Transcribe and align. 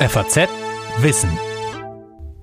FAZ 0.00 0.48
Wissen. 1.00 1.28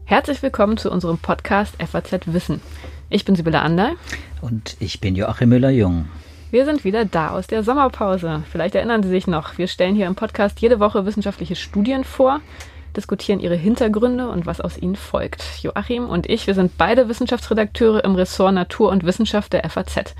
Herzlich 0.05 0.43
willkommen 0.43 0.77
zu 0.77 0.91
unserem 0.91 1.17
Podcast 1.17 1.73
FAZ 1.83 2.27
Wissen. 2.27 2.61
Ich 3.09 3.25
bin 3.25 3.35
Sibylle 3.35 3.61
Ander. 3.61 3.93
Und 4.41 4.77
ich 4.79 5.01
bin 5.01 5.15
Joachim 5.15 5.49
Müller-Jung. 5.49 6.05
Wir 6.51 6.65
sind 6.65 6.83
wieder 6.83 7.03
da 7.05 7.31
aus 7.31 7.47
der 7.47 7.63
Sommerpause. 7.63 8.43
Vielleicht 8.51 8.75
erinnern 8.75 9.01
Sie 9.01 9.09
sich 9.09 9.25
noch, 9.25 9.57
wir 9.57 9.67
stellen 9.67 9.95
hier 9.95 10.05
im 10.05 10.13
Podcast 10.13 10.61
jede 10.61 10.79
Woche 10.79 11.07
wissenschaftliche 11.07 11.55
Studien 11.55 12.03
vor, 12.03 12.41
diskutieren 12.95 13.39
ihre 13.39 13.55
Hintergründe 13.55 14.29
und 14.29 14.45
was 14.45 14.61
aus 14.61 14.77
ihnen 14.77 14.95
folgt. 14.95 15.43
Joachim 15.63 16.07
und 16.07 16.29
ich, 16.29 16.45
wir 16.45 16.53
sind 16.53 16.77
beide 16.77 17.09
Wissenschaftsredakteure 17.09 18.03
im 18.03 18.13
Ressort 18.13 18.53
Natur 18.53 18.91
und 18.91 19.03
Wissenschaft 19.03 19.53
der 19.53 19.67
FAZ. 19.67 20.13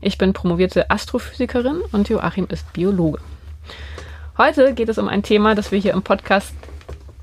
Ich 0.00 0.18
bin 0.18 0.32
promovierte 0.32 0.88
Astrophysikerin 0.88 1.82
und 1.90 2.08
Joachim 2.08 2.46
ist 2.48 2.72
Biologe. 2.72 3.18
Heute 4.38 4.72
geht 4.74 4.90
es 4.90 4.98
um 4.98 5.08
ein 5.08 5.24
Thema, 5.24 5.56
das 5.56 5.72
wir 5.72 5.78
hier 5.78 5.94
im 5.94 6.02
Podcast, 6.02 6.54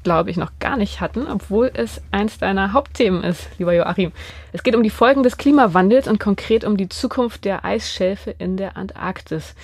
glaube 0.04 0.30
ich, 0.30 0.38
noch 0.38 0.52
gar 0.60 0.78
nicht 0.78 1.02
hatten, 1.02 1.28
obwohl 1.28 1.72
es 1.74 2.02
eins 2.12 2.38
deiner 2.38 2.74
Hauptthemen 2.74 3.24
ist, 3.24 3.48
lieber 3.58 3.74
Joachim. 3.74 4.12
Es 4.52 4.64
geht 4.64 4.76
um 4.76 4.84
die 4.84 4.90
Folgen 4.90 5.24
des 5.24 5.38
Klimawandels 5.38 6.08
und 6.08 6.20
konkret 6.20 6.64
um 6.64 6.78
die 6.78 6.90
Zukunft 6.90 7.46
der 7.46 7.66
Eisschelfe 7.66 8.36
in 8.38 8.58
der 8.58 8.78
Antarktis. 8.78 9.56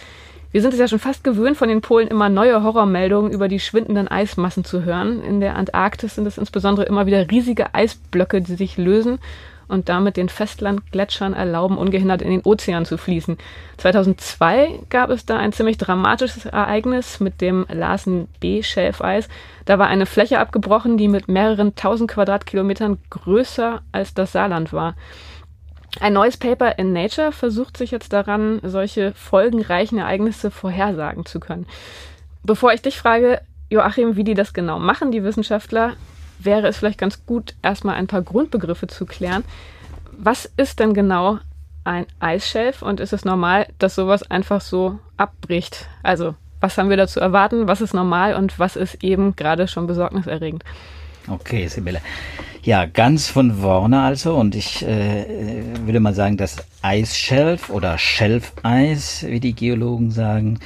Wir 0.52 0.62
sind 0.62 0.74
es 0.74 0.80
ja 0.80 0.88
schon 0.88 0.98
fast 0.98 1.24
gewöhnt, 1.24 1.58
von 1.58 1.70
den 1.70 1.82
Polen 1.82 2.08
immer 2.08 2.28
neue 2.28 2.64
Horrormeldungen 2.64 3.32
über 3.32 3.48
die 3.48 3.60
schwindenden 3.60 4.08
Eismassen 4.08 4.64
zu 4.64 4.84
hören. 4.84 5.22
In 5.22 5.42
der 5.42 5.56
Antarktis 5.56 6.16
sind 6.16 6.26
es 6.26 6.40
insbesondere 6.40 6.88
immer 6.88 7.06
wieder 7.06 7.30
riesige 7.30 7.76
Eisblöcke, 7.76 8.42
die 8.42 8.56
sich 8.56 8.78
lösen 8.78 9.20
und 9.70 9.88
damit 9.88 10.18
den 10.18 10.30
Festlandgletschern 10.30 11.34
erlauben, 11.34 11.78
ungehindert 11.78 12.22
in 12.22 12.32
den 12.32 12.42
Ozean 12.42 12.86
zu 12.86 12.98
fließen. 12.98 13.38
2002 13.78 14.82
gab 14.90 15.10
es 15.10 15.26
da 15.26 15.38
ein 15.38 15.54
ziemlich 15.54 15.78
dramatisches 15.78 16.46
Ereignis 16.46 17.20
mit 17.20 17.40
dem 17.40 17.66
Larsen 17.72 18.28
B 18.40 18.64
Schelfeis. 18.64 19.30
Da 19.66 19.80
war 19.80 19.88
eine 19.88 20.06
Fläche 20.06 20.40
abgebrochen, 20.40 20.98
die 20.98 21.08
mit 21.08 21.28
mehreren 21.28 21.76
tausend 21.76 22.12
Quadratkilometern 22.12 22.98
größer 23.10 23.82
als 23.92 24.14
das 24.14 24.32
Saarland 24.32 24.74
war. 24.74 24.96
Ein 26.00 26.14
neues 26.14 26.38
Paper 26.38 26.78
in 26.78 26.94
Nature 26.94 27.32
versucht 27.32 27.78
sich 27.78 27.92
jetzt 27.92 28.14
daran, 28.14 28.60
solche 28.64 29.14
folgenreichen 29.14 29.98
Ereignisse 29.98 30.52
vorhersagen 30.52 31.26
zu 31.26 31.40
können. 31.40 31.66
Bevor 32.44 32.74
ich 32.74 32.82
dich 32.82 32.98
frage, 32.98 33.42
Joachim, 33.70 34.16
wie 34.16 34.24
die 34.24 34.34
das 34.34 34.54
genau 34.54 34.80
machen, 34.80 35.12
die 35.12 35.24
Wissenschaftler, 35.24 35.94
wäre 36.40 36.68
es 36.68 36.78
vielleicht 36.78 36.98
ganz 37.00 37.26
gut, 37.26 37.56
erstmal 37.62 37.96
ein 37.96 38.08
paar 38.08 38.22
Grundbegriffe 38.22 38.88
zu 38.88 39.06
klären. 39.06 39.44
Was 40.12 40.46
ist 40.58 40.80
denn 40.80 40.94
genau 40.94 41.40
ein 41.84 42.06
Eisschelf 42.20 42.82
und 42.82 43.00
ist 43.00 43.14
es 43.14 43.26
normal, 43.26 43.68
dass 43.78 43.96
sowas 43.96 44.24
einfach 44.30 44.62
so 44.62 45.00
abbricht? 45.18 45.88
Also, 46.04 46.36
was 46.60 46.78
haben 46.78 46.90
wir 46.90 46.98
da 46.98 47.08
zu 47.08 47.20
erwarten? 47.20 47.68
Was 47.68 47.82
ist 47.82 47.94
normal 47.94 48.36
und 48.36 48.60
was 48.60 48.76
ist 48.76 49.04
eben 49.04 49.36
gerade 49.36 49.68
schon 49.68 49.88
besorgniserregend? 49.88 50.64
Okay, 51.28 51.68
Sibylle. 51.68 52.02
Ja, 52.64 52.86
ganz 52.86 53.30
von 53.30 53.54
vorne 53.62 54.02
also 54.02 54.36
und 54.36 54.54
ich 54.54 54.86
äh, 54.86 55.64
würde 55.86 56.02
mal 56.02 56.14
sagen, 56.14 56.36
das 56.36 56.58
Eisschelf 56.82 57.70
oder 57.70 57.98
Schelfeis, 57.98 59.26
wie 59.28 59.40
die 59.40 59.54
Geologen 59.54 60.12
sagen 60.12 60.60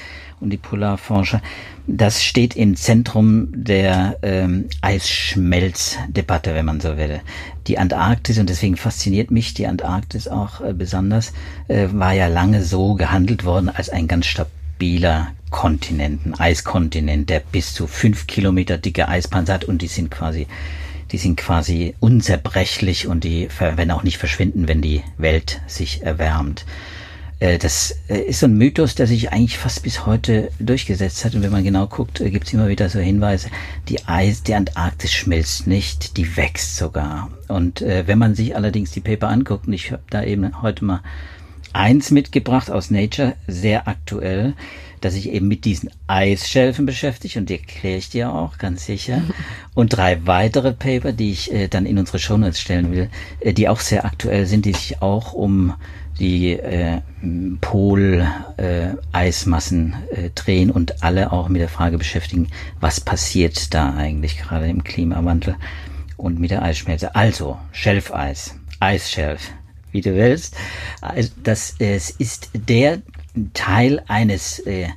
und 0.44 0.50
die 0.50 0.58
Polarforscher, 0.58 1.42
das 1.88 2.24
steht 2.24 2.56
im 2.56 2.76
Zentrum 2.76 3.48
der 3.52 4.18
ähm, 4.22 4.66
Eisschmelzdebatte, 4.82 6.54
wenn 6.54 6.66
man 6.66 6.82
so 6.82 6.98
will. 6.98 7.22
Die 7.68 7.80
Antarktis, 7.80 8.38
und 8.38 8.50
deswegen 8.50 8.78
fasziniert 8.78 9.32
mich 9.32 9.54
die 9.54 9.68
Antarktis 9.68 10.28
auch 10.28 10.62
äh, 10.62 10.74
besonders, 10.74 11.34
äh, 11.68 11.88
war 11.92 12.14
ja 12.14 12.28
lange 12.28 12.64
so 12.64 12.94
gehandelt 12.94 13.46
worden 13.46 13.70
als 13.70 13.90
ein 13.90 14.08
ganz 14.08 14.28
stabiler 14.28 15.30
Kontinent, 15.50 16.26
ein 16.26 16.36
Eiskontinent, 16.36 17.30
der 17.30 17.40
bis 17.40 17.74
zu 17.74 17.88
fünf 17.88 18.28
Kilometer 18.28 18.78
dicke 18.78 19.08
Eispanzer 19.08 19.54
hat 19.54 19.66
und 19.66 19.82
die 19.82 19.88
sind 19.88 20.12
quasi 20.12 20.48
die 21.12 21.20
sind 21.20 21.38
quasi 21.38 21.94
unzerbrechlich 22.00 23.06
und 23.06 23.24
die 23.24 23.48
werden 23.60 23.92
auch 23.92 24.02
nicht 24.02 24.18
verschwinden, 24.18 24.68
wenn 24.68 24.82
die 24.82 25.04
Welt 25.18 25.62
sich 25.68 26.02
erwärmt. 26.02 26.66
Äh, 27.44 27.58
das 27.58 27.94
äh, 28.08 28.22
ist 28.22 28.40
so 28.40 28.46
ein 28.46 28.58
Mythos, 28.58 28.96
der 28.96 29.06
sich 29.06 29.34
eigentlich 29.34 29.58
fast 29.58 29.84
bis 29.84 30.06
heute 30.06 30.50
durchgesetzt 30.60 31.26
hat. 31.26 31.36
Und 31.36 31.44
wenn 31.44 31.52
man 31.52 31.66
genau 31.66 31.88
guckt, 31.88 32.22
äh, 32.22 32.30
gibt 32.30 32.48
es 32.48 32.54
immer 32.54 32.70
wieder 32.70 32.88
so 32.88 33.00
Hinweise, 33.00 33.50
die 33.90 34.06
Eis, 34.06 34.44
die 34.44 34.56
Antarktis 34.56 35.12
schmilzt 35.12 35.68
nicht, 35.68 36.16
die 36.16 36.38
wächst 36.38 36.78
sogar. 36.78 37.32
Und 37.50 37.82
äh, 37.82 38.08
wenn 38.08 38.18
man 38.18 38.34
sich 38.34 38.56
allerdings 38.56 38.92
die 38.92 39.02
Paper 39.02 39.28
anguckt, 39.28 39.68
und 39.68 39.74
ich 39.74 39.92
habe 39.92 40.04
da 40.10 40.24
eben 40.24 40.62
heute 40.62 40.86
mal 40.86 41.02
eins 41.74 42.12
mitgebracht 42.12 42.72
aus 42.72 42.92
Nature, 42.92 43.36
sehr 43.46 43.90
aktuell, 43.90 44.54
dass 45.02 45.16
sich 45.16 45.30
eben 45.30 45.50
mit 45.50 45.66
diesen 45.66 45.90
Eisschelfen 46.08 46.86
beschäftigt 46.86 47.36
und 47.36 47.50
die 47.50 47.60
erkläre 47.60 47.98
ich 47.98 48.10
dir 48.10 48.32
auch 48.32 48.58
ganz 48.58 48.86
sicher. 48.86 49.22
Und 49.74 49.90
drei 49.90 50.26
weitere 50.26 50.72
Paper, 50.72 51.12
die 51.12 51.32
ich 51.32 51.52
äh, 51.52 51.68
dann 51.68 51.86
in 51.86 51.98
unsere 51.98 52.20
Shownotes 52.20 52.62
stellen 52.62 52.92
will, 52.94 53.10
äh, 53.42 53.52
die 53.52 53.68
auch 53.68 53.82
sehr 53.82 54.06
aktuell 54.06 54.46
sind, 54.46 54.64
die 54.64 54.72
sich 54.72 55.02
auch 55.02 55.34
um 55.34 55.74
die 56.20 56.52
äh, 56.52 57.00
Pol-Eismassen 57.62 59.96
äh, 60.12 60.26
äh, 60.26 60.30
drehen 60.36 60.70
und 60.72 61.04
alle 61.04 61.32
auch 61.32 61.48
mit 61.50 61.62
der 61.62 61.70
Frage 61.70 61.98
beschäftigen, 61.98 62.50
was 62.80 63.02
passiert 63.02 63.74
da 63.74 63.96
eigentlich 63.96 64.38
gerade 64.38 64.68
im 64.68 64.84
Klimawandel 64.84 65.56
und 66.18 66.40
mit 66.40 66.52
der 66.52 66.62
Eisschmelze. 66.62 67.16
Also, 67.16 67.58
Schelfeis, 67.72 68.54
Eisschelf, 68.80 69.50
wie 69.92 70.02
du 70.02 70.14
willst. 70.16 70.56
Also, 71.02 71.32
das 71.44 71.74
es 71.80 72.12
ist 72.12 72.52
der 72.54 73.02
Teil 73.54 74.04
eines 74.08 74.60
äh, 74.60 74.90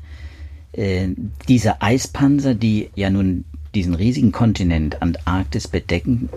äh, 0.73 1.09
dieser 1.49 1.83
Eispanzer, 1.83 2.55
die 2.55 2.91
ja 2.95 3.09
nun 3.11 3.45
diesen 3.75 3.95
riesigen 3.95 4.33
Kontinent 4.33 5.03
Antarktis 5.03 5.69
bedecken, 5.69 6.31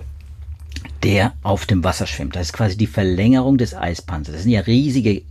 der 1.03 1.33
auf 1.43 1.65
dem 1.65 1.83
Wasser 1.83 2.07
schwimmt. 2.07 2.35
Das 2.35 2.47
ist 2.47 2.53
quasi 2.53 2.77
die 2.77 2.87
Verlängerung 2.87 3.57
des 3.57 3.73
Eispanzers. 3.73 4.35
Das 4.35 4.43
sind 4.43 4.51
ja 4.51 4.61
riesige, 4.61 5.21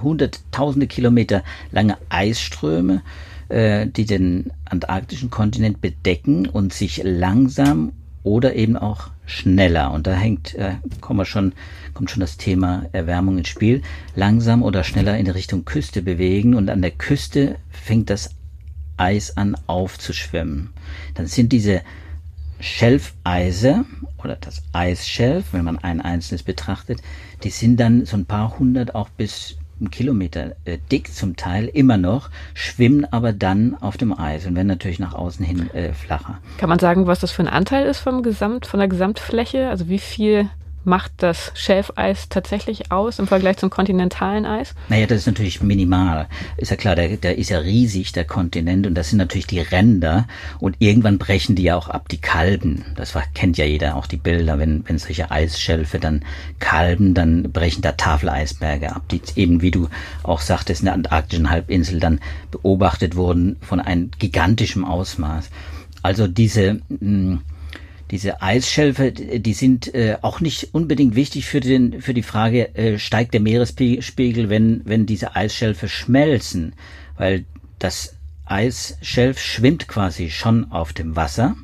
hunderttausende 0.00 0.86
Kilometer 0.86 1.42
lange 1.70 1.96
Eisströme, 2.08 3.02
äh, 3.48 3.86
die 3.86 4.04
den 4.04 4.50
antarktischen 4.64 5.30
Kontinent 5.30 5.80
bedecken 5.80 6.46
und 6.46 6.72
sich 6.72 7.02
langsam 7.04 7.92
oder 8.24 8.54
eben 8.54 8.76
auch 8.76 9.10
schneller. 9.26 9.92
Und 9.92 10.06
da 10.06 10.14
hängt, 10.14 10.54
äh, 10.54 10.74
kommen 11.00 11.20
wir 11.20 11.24
schon, 11.24 11.52
kommt 11.94 12.10
schon 12.10 12.20
das 12.20 12.36
Thema 12.36 12.86
Erwärmung 12.92 13.38
ins 13.38 13.48
Spiel. 13.48 13.82
Langsam 14.14 14.62
oder 14.62 14.84
schneller 14.84 15.16
in 15.18 15.28
Richtung 15.28 15.64
Küste 15.64 16.02
bewegen 16.02 16.54
und 16.54 16.68
an 16.68 16.82
der 16.82 16.90
Küste 16.90 17.56
fängt 17.70 18.10
das 18.10 18.30
Eis 18.96 19.36
an 19.36 19.56
aufzuschwimmen. 19.66 20.70
Dann 21.14 21.26
sind 21.26 21.52
diese 21.52 21.82
Schelfeise 22.62 23.84
oder 24.22 24.36
das 24.36 24.62
Eisschelf, 24.72 25.46
wenn 25.52 25.64
man 25.64 25.78
ein 25.78 26.00
einzelnes 26.00 26.44
betrachtet, 26.44 27.00
die 27.42 27.50
sind 27.50 27.78
dann 27.78 28.06
so 28.06 28.16
ein 28.16 28.24
paar 28.24 28.58
hundert 28.58 28.94
auch 28.94 29.08
bis 29.08 29.56
einen 29.80 29.90
Kilometer 29.90 30.52
äh, 30.64 30.78
dick 30.92 31.12
zum 31.12 31.34
Teil 31.34 31.66
immer 31.66 31.96
noch, 31.96 32.30
schwimmen 32.54 33.04
aber 33.12 33.32
dann 33.32 33.74
auf 33.80 33.96
dem 33.96 34.16
Eis 34.16 34.46
und 34.46 34.54
werden 34.54 34.68
natürlich 34.68 35.00
nach 35.00 35.12
außen 35.12 35.44
hin 35.44 35.70
äh, 35.74 35.92
flacher. 35.92 36.38
Kann 36.58 36.68
man 36.68 36.78
sagen, 36.78 37.08
was 37.08 37.18
das 37.18 37.32
für 37.32 37.42
ein 37.42 37.48
Anteil 37.48 37.86
ist 37.86 37.98
vom 37.98 38.22
Gesamt, 38.22 38.66
von 38.66 38.78
der 38.78 38.88
Gesamtfläche? 38.88 39.68
Also 39.68 39.88
wie 39.88 39.98
viel 39.98 40.48
macht 40.84 41.12
das 41.18 41.52
Schelfeis 41.54 42.28
tatsächlich 42.28 42.90
aus 42.90 43.18
im 43.18 43.26
Vergleich 43.26 43.56
zum 43.56 43.70
kontinentalen 43.70 44.46
Eis? 44.46 44.74
Naja, 44.88 45.06
das 45.06 45.18
ist 45.18 45.26
natürlich 45.26 45.62
minimal. 45.62 46.28
Ist 46.56 46.70
ja 46.70 46.76
klar, 46.76 46.96
der, 46.96 47.16
der 47.16 47.38
ist 47.38 47.50
ja 47.50 47.58
riesig, 47.58 48.12
der 48.12 48.24
Kontinent, 48.24 48.86
und 48.86 48.94
das 48.94 49.10
sind 49.10 49.18
natürlich 49.18 49.46
die 49.46 49.60
Ränder. 49.60 50.26
Und 50.58 50.76
irgendwann 50.78 51.18
brechen 51.18 51.54
die 51.54 51.64
ja 51.64 51.76
auch 51.76 51.88
ab, 51.88 52.08
die 52.08 52.20
Kalben. 52.20 52.84
Das 52.96 53.14
war, 53.14 53.22
kennt 53.34 53.58
ja 53.58 53.64
jeder, 53.64 53.96
auch 53.96 54.06
die 54.06 54.16
Bilder, 54.16 54.58
wenn, 54.58 54.84
wenn 54.86 54.98
solche 54.98 55.30
Eisschelfe 55.30 55.98
dann 55.98 56.24
kalben, 56.58 57.14
dann 57.14 57.52
brechen 57.52 57.82
da 57.82 57.92
Tafeleisberge 57.92 58.94
ab, 58.94 59.02
die 59.10 59.22
eben, 59.36 59.62
wie 59.62 59.70
du 59.70 59.88
auch 60.22 60.40
sagtest, 60.40 60.80
in 60.80 60.86
der 60.86 60.94
antarktischen 60.94 61.50
Halbinsel 61.50 62.00
dann 62.00 62.20
beobachtet 62.50 63.16
wurden 63.16 63.56
von 63.60 63.80
einem 63.80 64.10
gigantischen 64.18 64.84
Ausmaß. 64.84 65.50
Also 66.02 66.26
diese, 66.26 66.80
mh, 66.88 66.98
hm, 67.00 67.40
diese 68.12 68.42
Eisschelfe, 68.42 69.10
die 69.10 69.54
sind 69.54 69.92
äh, 69.94 70.18
auch 70.20 70.40
nicht 70.40 70.74
unbedingt 70.74 71.16
wichtig 71.16 71.46
für 71.46 71.60
den 71.60 72.02
für 72.02 72.12
die 72.12 72.22
Frage, 72.22 72.74
äh, 72.76 72.98
steigt 72.98 73.32
der 73.32 73.40
Meeresspiegel, 73.40 74.50
wenn 74.50 74.82
wenn 74.84 75.06
diese 75.06 75.34
Eisschelfe 75.34 75.88
schmelzen, 75.88 76.74
weil 77.16 77.46
das 77.78 78.14
Eisschelf 78.44 79.40
schwimmt 79.40 79.88
quasi 79.88 80.28
schon 80.28 80.70
auf 80.70 80.92
dem 80.92 81.16
Wasser 81.16 81.56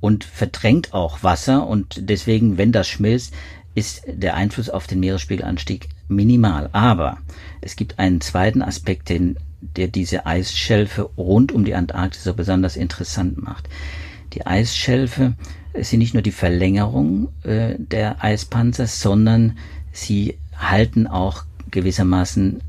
und 0.00 0.22
verdrängt 0.22 0.94
auch 0.94 1.24
Wasser 1.24 1.66
und 1.66 2.08
deswegen, 2.08 2.58
wenn 2.58 2.70
das 2.70 2.86
schmilzt, 2.86 3.34
ist 3.74 4.04
der 4.06 4.36
Einfluss 4.36 4.70
auf 4.70 4.86
den 4.86 5.00
Meeresspiegelanstieg 5.00 5.88
minimal. 6.06 6.68
Aber 6.72 7.18
es 7.60 7.74
gibt 7.74 7.98
einen 7.98 8.20
zweiten 8.20 8.62
Aspekt, 8.62 9.08
den, 9.08 9.36
der 9.60 9.88
diese 9.88 10.26
Eisschelfe 10.26 11.10
rund 11.16 11.50
um 11.50 11.64
die 11.64 11.74
Antarktis 11.74 12.22
so 12.22 12.34
besonders 12.34 12.76
interessant 12.76 13.42
macht. 13.42 13.68
Die 14.36 14.46
Eisschelfe 14.46 15.32
sind 15.80 15.98
nicht 15.98 16.12
nur 16.12 16.22
die 16.22 16.30
Verlängerung 16.30 17.28
äh, 17.42 17.76
der 17.78 18.22
Eispanzer, 18.22 18.86
sondern 18.86 19.56
sie 19.92 20.36
halten 20.54 21.06
auch 21.06 21.44
gewissermaßen 21.70 22.60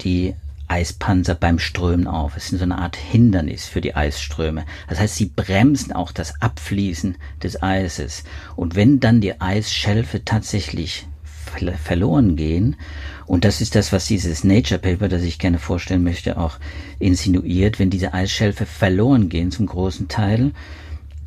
die 0.00 0.34
Eispanzer 0.66 1.36
beim 1.36 1.60
Strömen 1.60 2.08
auf. 2.08 2.36
Es 2.36 2.52
ist 2.52 2.58
so 2.58 2.64
eine 2.64 2.78
Art 2.78 2.96
Hindernis 2.96 3.66
für 3.66 3.80
die 3.80 3.94
Eisströme. 3.94 4.64
Das 4.88 4.98
heißt, 4.98 5.14
sie 5.14 5.26
bremsen 5.26 5.92
auch 5.92 6.10
das 6.10 6.42
Abfließen 6.42 7.14
des 7.44 7.62
Eises. 7.62 8.24
Und 8.56 8.74
wenn 8.74 8.98
dann 8.98 9.20
die 9.20 9.40
Eisschelfe 9.40 10.24
tatsächlich 10.24 11.06
verloren 11.84 12.34
gehen, 12.34 12.74
und 13.24 13.44
das 13.44 13.60
ist 13.60 13.76
das, 13.76 13.92
was 13.92 14.06
dieses 14.06 14.42
Nature 14.42 14.80
Paper, 14.80 15.08
das 15.08 15.22
ich 15.22 15.38
gerne 15.38 15.58
vorstellen 15.60 16.02
möchte, 16.02 16.38
auch 16.38 16.58
insinuiert, 16.98 17.78
wenn 17.78 17.88
diese 17.88 18.14
Eisschelfe 18.14 18.66
verloren 18.66 19.28
gehen 19.28 19.52
zum 19.52 19.66
großen 19.66 20.08
Teil, 20.08 20.50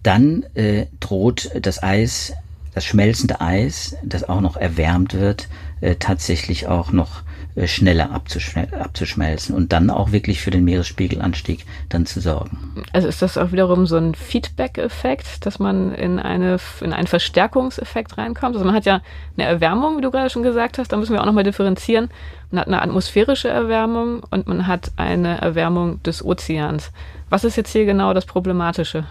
dann 0.03 0.45
äh, 0.55 0.87
droht 0.99 1.51
das 1.61 1.81
Eis, 1.83 2.33
das 2.73 2.85
schmelzende 2.85 3.41
Eis, 3.41 3.97
das 4.03 4.27
auch 4.27 4.41
noch 4.41 4.57
erwärmt 4.57 5.13
wird, 5.13 5.47
äh, 5.81 5.95
tatsächlich 5.95 6.67
auch 6.67 6.91
noch 6.91 7.23
äh, 7.55 7.67
schneller 7.67 8.11
abzuschmelzen 8.11 9.53
und 9.53 9.73
dann 9.73 9.89
auch 9.89 10.13
wirklich 10.13 10.41
für 10.41 10.51
den 10.51 10.63
Meeresspiegelanstieg 10.63 11.65
dann 11.89 12.05
zu 12.05 12.21
sorgen. 12.21 12.57
Also 12.93 13.09
ist 13.09 13.21
das 13.21 13.37
auch 13.37 13.51
wiederum 13.51 13.85
so 13.85 13.97
ein 13.97 14.15
Feedback-Effekt, 14.15 15.45
dass 15.45 15.59
man 15.59 15.93
in 15.93 16.17
eine 16.17 16.59
in 16.79 16.93
einen 16.93 17.07
Verstärkungseffekt 17.07 18.17
reinkommt? 18.17 18.55
Also 18.55 18.65
man 18.65 18.73
hat 18.73 18.85
ja 18.85 19.01
eine 19.35 19.45
Erwärmung, 19.45 19.97
wie 19.97 20.01
du 20.01 20.11
gerade 20.11 20.29
schon 20.29 20.43
gesagt 20.43 20.77
hast, 20.77 20.93
da 20.93 20.97
müssen 20.97 21.13
wir 21.13 21.21
auch 21.21 21.25
nochmal 21.25 21.43
differenzieren. 21.43 22.09
Man 22.51 22.59
hat 22.59 22.67
eine 22.67 22.81
atmosphärische 22.81 23.47
Erwärmung 23.47 24.23
und 24.29 24.47
man 24.47 24.67
hat 24.67 24.91
eine 24.97 25.39
Erwärmung 25.39 26.03
des 26.03 26.23
Ozeans. 26.23 26.91
Was 27.29 27.45
ist 27.45 27.55
jetzt 27.55 27.71
hier 27.71 27.85
genau 27.85 28.13
das 28.13 28.25
Problematische? 28.25 29.05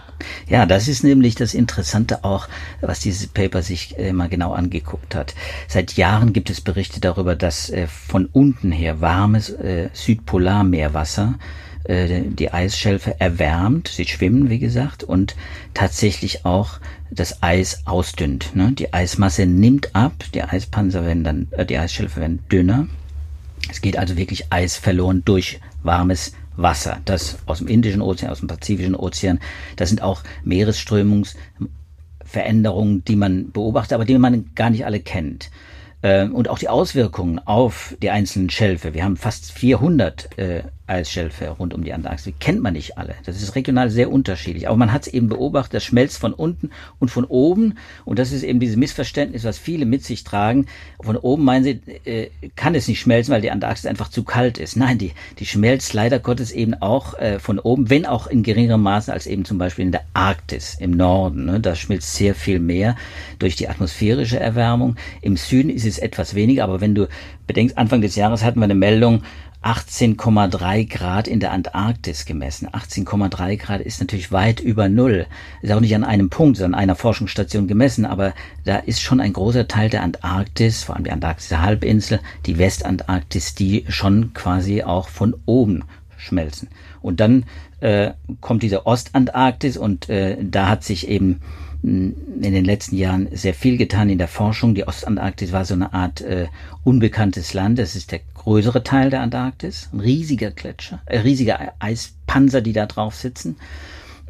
Ja, 0.46 0.66
das 0.66 0.88
ist 0.88 1.02
nämlich 1.04 1.36
das 1.36 1.54
Interessante 1.54 2.22
auch, 2.22 2.48
was 2.82 3.00
dieses 3.00 3.28
Paper 3.28 3.62
sich 3.62 3.98
äh, 3.98 4.12
mal 4.12 4.28
genau 4.28 4.52
angeguckt 4.52 5.14
hat. 5.14 5.34
Seit 5.68 5.94
Jahren 5.94 6.34
gibt 6.34 6.50
es 6.50 6.60
Berichte 6.60 7.00
darüber, 7.00 7.34
dass 7.34 7.70
äh, 7.70 7.86
von 7.86 8.26
unten 8.26 8.72
her 8.72 9.00
warmes 9.00 9.48
äh, 9.48 9.88
Südpolarmeerwasser 9.94 11.34
die 11.88 12.52
Eisschelfe 12.52 13.18
erwärmt. 13.18 13.88
Sie 13.88 14.04
schwimmen, 14.04 14.50
wie 14.50 14.58
gesagt, 14.58 15.02
und 15.02 15.34
tatsächlich 15.72 16.44
auch 16.44 16.78
das 17.10 17.42
Eis 17.42 17.86
ausdünnt. 17.86 18.54
Ne? 18.54 18.72
Die 18.72 18.92
Eismasse 18.92 19.46
nimmt 19.46 19.96
ab, 19.96 20.12
die 20.34 20.42
Eispanzer 20.42 21.06
werden 21.06 21.24
dann, 21.24 21.48
die 21.68 21.78
Eisschelfe 21.78 22.20
werden 22.20 22.40
dünner. 22.52 22.86
Es 23.70 23.80
geht 23.80 23.96
also 23.96 24.16
wirklich 24.16 24.52
Eis 24.52 24.76
verloren 24.76 25.22
durch 25.24 25.60
warmes 25.82 26.34
Wasser. 26.56 26.98
Das 27.04 27.38
aus 27.46 27.58
dem 27.58 27.68
Indischen 27.68 28.02
Ozean, 28.02 28.30
aus 28.30 28.40
dem 28.40 28.48
Pazifischen 28.48 28.96
Ozean. 28.96 29.38
Das 29.76 29.88
sind 29.88 30.02
auch 30.02 30.22
Meeresströmungsveränderungen, 30.44 33.04
die 33.04 33.16
man 33.16 33.50
beobachtet, 33.52 33.94
aber 33.94 34.04
die 34.04 34.18
man 34.18 34.50
gar 34.54 34.68
nicht 34.70 34.84
alle 34.84 35.00
kennt. 35.00 35.50
Ähm, 36.02 36.34
und 36.34 36.48
auch 36.48 36.58
die 36.58 36.68
Auswirkungen 36.68 37.38
auf 37.38 37.96
die 38.02 38.10
einzelnen 38.10 38.50
Schälfe. 38.50 38.92
Wir 38.94 39.04
haben 39.04 39.16
fast 39.16 39.52
400 39.52 40.36
äh, 40.38 40.62
Eisschelfe 40.90 41.48
rund 41.48 41.72
um 41.72 41.84
die 41.84 41.92
Antarktis. 41.92 42.32
Kennt 42.40 42.60
man 42.62 42.72
nicht 42.72 42.98
alle. 42.98 43.14
Das 43.24 43.40
ist 43.40 43.54
regional 43.54 43.90
sehr 43.90 44.10
unterschiedlich. 44.10 44.68
Aber 44.68 44.76
man 44.76 44.92
hat 44.92 45.06
es 45.06 45.12
eben 45.12 45.28
beobachtet, 45.28 45.74
das 45.74 45.84
schmelzt 45.84 46.18
von 46.18 46.32
unten 46.32 46.70
und 46.98 47.10
von 47.10 47.24
oben. 47.24 47.78
Und 48.04 48.18
das 48.18 48.32
ist 48.32 48.42
eben 48.42 48.60
dieses 48.60 48.76
Missverständnis, 48.76 49.44
was 49.44 49.58
viele 49.58 49.86
mit 49.86 50.04
sich 50.04 50.24
tragen. 50.24 50.66
Von 51.02 51.16
oben 51.16 51.44
meinen 51.44 51.64
sie, 51.64 51.80
äh, 52.04 52.30
kann 52.56 52.74
es 52.74 52.88
nicht 52.88 53.00
schmelzen, 53.00 53.32
weil 53.32 53.40
die 53.40 53.50
Antarktis 53.50 53.86
einfach 53.86 54.08
zu 54.08 54.24
kalt 54.24 54.58
ist. 54.58 54.76
Nein, 54.76 54.98
die, 54.98 55.12
die 55.38 55.46
schmelzt 55.46 55.94
leider 55.94 56.18
Gottes 56.18 56.50
eben 56.52 56.74
auch 56.74 57.18
äh, 57.18 57.38
von 57.38 57.58
oben, 57.58 57.88
wenn 57.88 58.04
auch 58.04 58.26
in 58.26 58.42
geringerem 58.42 58.82
Maße 58.82 59.12
als 59.12 59.26
eben 59.26 59.44
zum 59.44 59.58
Beispiel 59.58 59.84
in 59.84 59.92
der 59.92 60.04
Arktis 60.12 60.76
im 60.80 60.90
Norden. 60.90 61.44
Ne? 61.44 61.60
Da 61.60 61.74
schmilzt 61.76 62.14
sehr 62.14 62.34
viel 62.34 62.58
mehr 62.58 62.96
durch 63.38 63.56
die 63.56 63.68
atmosphärische 63.68 64.40
Erwärmung. 64.40 64.96
Im 65.22 65.36
Süden 65.36 65.70
ist 65.70 65.86
es 65.86 65.98
etwas 65.98 66.34
weniger, 66.34 66.64
aber 66.64 66.80
wenn 66.80 66.94
du 66.94 67.08
bedenkst, 67.46 67.78
Anfang 67.78 68.00
des 68.00 68.16
Jahres 68.16 68.44
hatten 68.44 68.60
wir 68.60 68.64
eine 68.64 68.74
Meldung, 68.74 69.22
18,3 69.62 70.88
Grad 70.88 71.28
in 71.28 71.38
der 71.38 71.52
Antarktis 71.52 72.24
gemessen. 72.24 72.68
18,3 72.68 73.56
Grad 73.58 73.80
ist 73.82 74.00
natürlich 74.00 74.32
weit 74.32 74.60
über 74.60 74.88
Null. 74.88 75.26
Ist 75.60 75.72
auch 75.72 75.80
nicht 75.80 75.94
an 75.94 76.04
einem 76.04 76.30
Punkt, 76.30 76.56
sondern 76.56 76.74
an 76.74 76.80
einer 76.80 76.96
Forschungsstation 76.96 77.68
gemessen, 77.68 78.06
aber 78.06 78.32
da 78.64 78.76
ist 78.76 79.02
schon 79.02 79.20
ein 79.20 79.34
großer 79.34 79.68
Teil 79.68 79.90
der 79.90 80.02
Antarktis, 80.02 80.82
vor 80.82 80.94
allem 80.94 81.04
die 81.04 81.10
antarktische 81.10 81.60
Halbinsel, 81.60 82.20
die 82.46 82.56
Westantarktis, 82.56 83.54
die 83.54 83.84
schon 83.88 84.32
quasi 84.32 84.82
auch 84.82 85.08
von 85.08 85.36
oben 85.44 85.84
schmelzen. 86.16 86.68
Und 87.02 87.20
dann 87.20 87.44
äh, 87.80 88.12
kommt 88.40 88.62
diese 88.62 88.86
Ostantarktis 88.86 89.76
und 89.76 90.08
äh, 90.08 90.38
da 90.40 90.68
hat 90.68 90.84
sich 90.84 91.08
eben 91.08 91.40
in 91.82 92.14
den 92.42 92.64
letzten 92.64 92.96
Jahren 92.96 93.28
sehr 93.32 93.54
viel 93.54 93.78
getan 93.78 94.10
in 94.10 94.18
der 94.18 94.28
Forschung. 94.28 94.74
Die 94.74 94.86
Ostantarktis 94.86 95.52
war 95.52 95.64
so 95.64 95.72
eine 95.72 95.94
Art 95.94 96.20
äh, 96.20 96.48
unbekanntes 96.84 97.54
Land. 97.54 97.78
Das 97.78 97.96
ist 97.96 98.12
der 98.12 98.20
größere 98.40 98.82
Teil 98.82 99.10
der 99.10 99.20
Antarktis, 99.20 99.90
ein 99.92 100.00
riesiger 100.00 100.50
Gletscher, 100.50 101.00
äh, 101.04 101.18
riesiger 101.18 101.74
Eispanzer, 101.78 102.62
die 102.62 102.72
da 102.72 102.86
drauf 102.86 103.14
sitzen. 103.14 103.56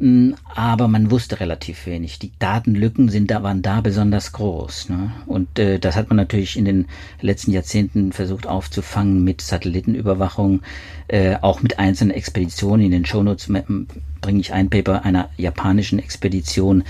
Mm, 0.01 0.33
aber 0.53 0.89
man 0.89 1.11
wusste 1.11 1.39
relativ 1.39 1.85
wenig. 1.85 2.19
Die 2.19 2.33
Datenlücken 2.37 3.07
sind 3.07 3.31
da, 3.31 3.41
waren 3.41 3.61
da 3.61 3.79
besonders 3.79 4.33
groß. 4.33 4.89
Ne? 4.89 5.11
Und 5.27 5.59
äh, 5.59 5.79
das 5.79 5.95
hat 5.95 6.09
man 6.09 6.17
natürlich 6.17 6.57
in 6.57 6.65
den 6.65 6.87
letzten 7.21 7.51
Jahrzehnten 7.51 8.11
versucht 8.11 8.47
aufzufangen 8.47 9.23
mit 9.23 9.39
Satellitenüberwachung, 9.39 10.61
äh, 11.07 11.37
auch 11.39 11.61
mit 11.61 11.79
einzelnen 11.79 12.11
Expeditionen. 12.11 12.87
In 12.87 12.91
den 12.91 13.05
Shownotes 13.05 13.47
bringe 14.19 14.39
ich 14.41 14.51
ein 14.51 14.69
Paper 14.69 15.05
einer 15.05 15.29
japanischen 15.37 15.99
Expedition, 15.99 16.83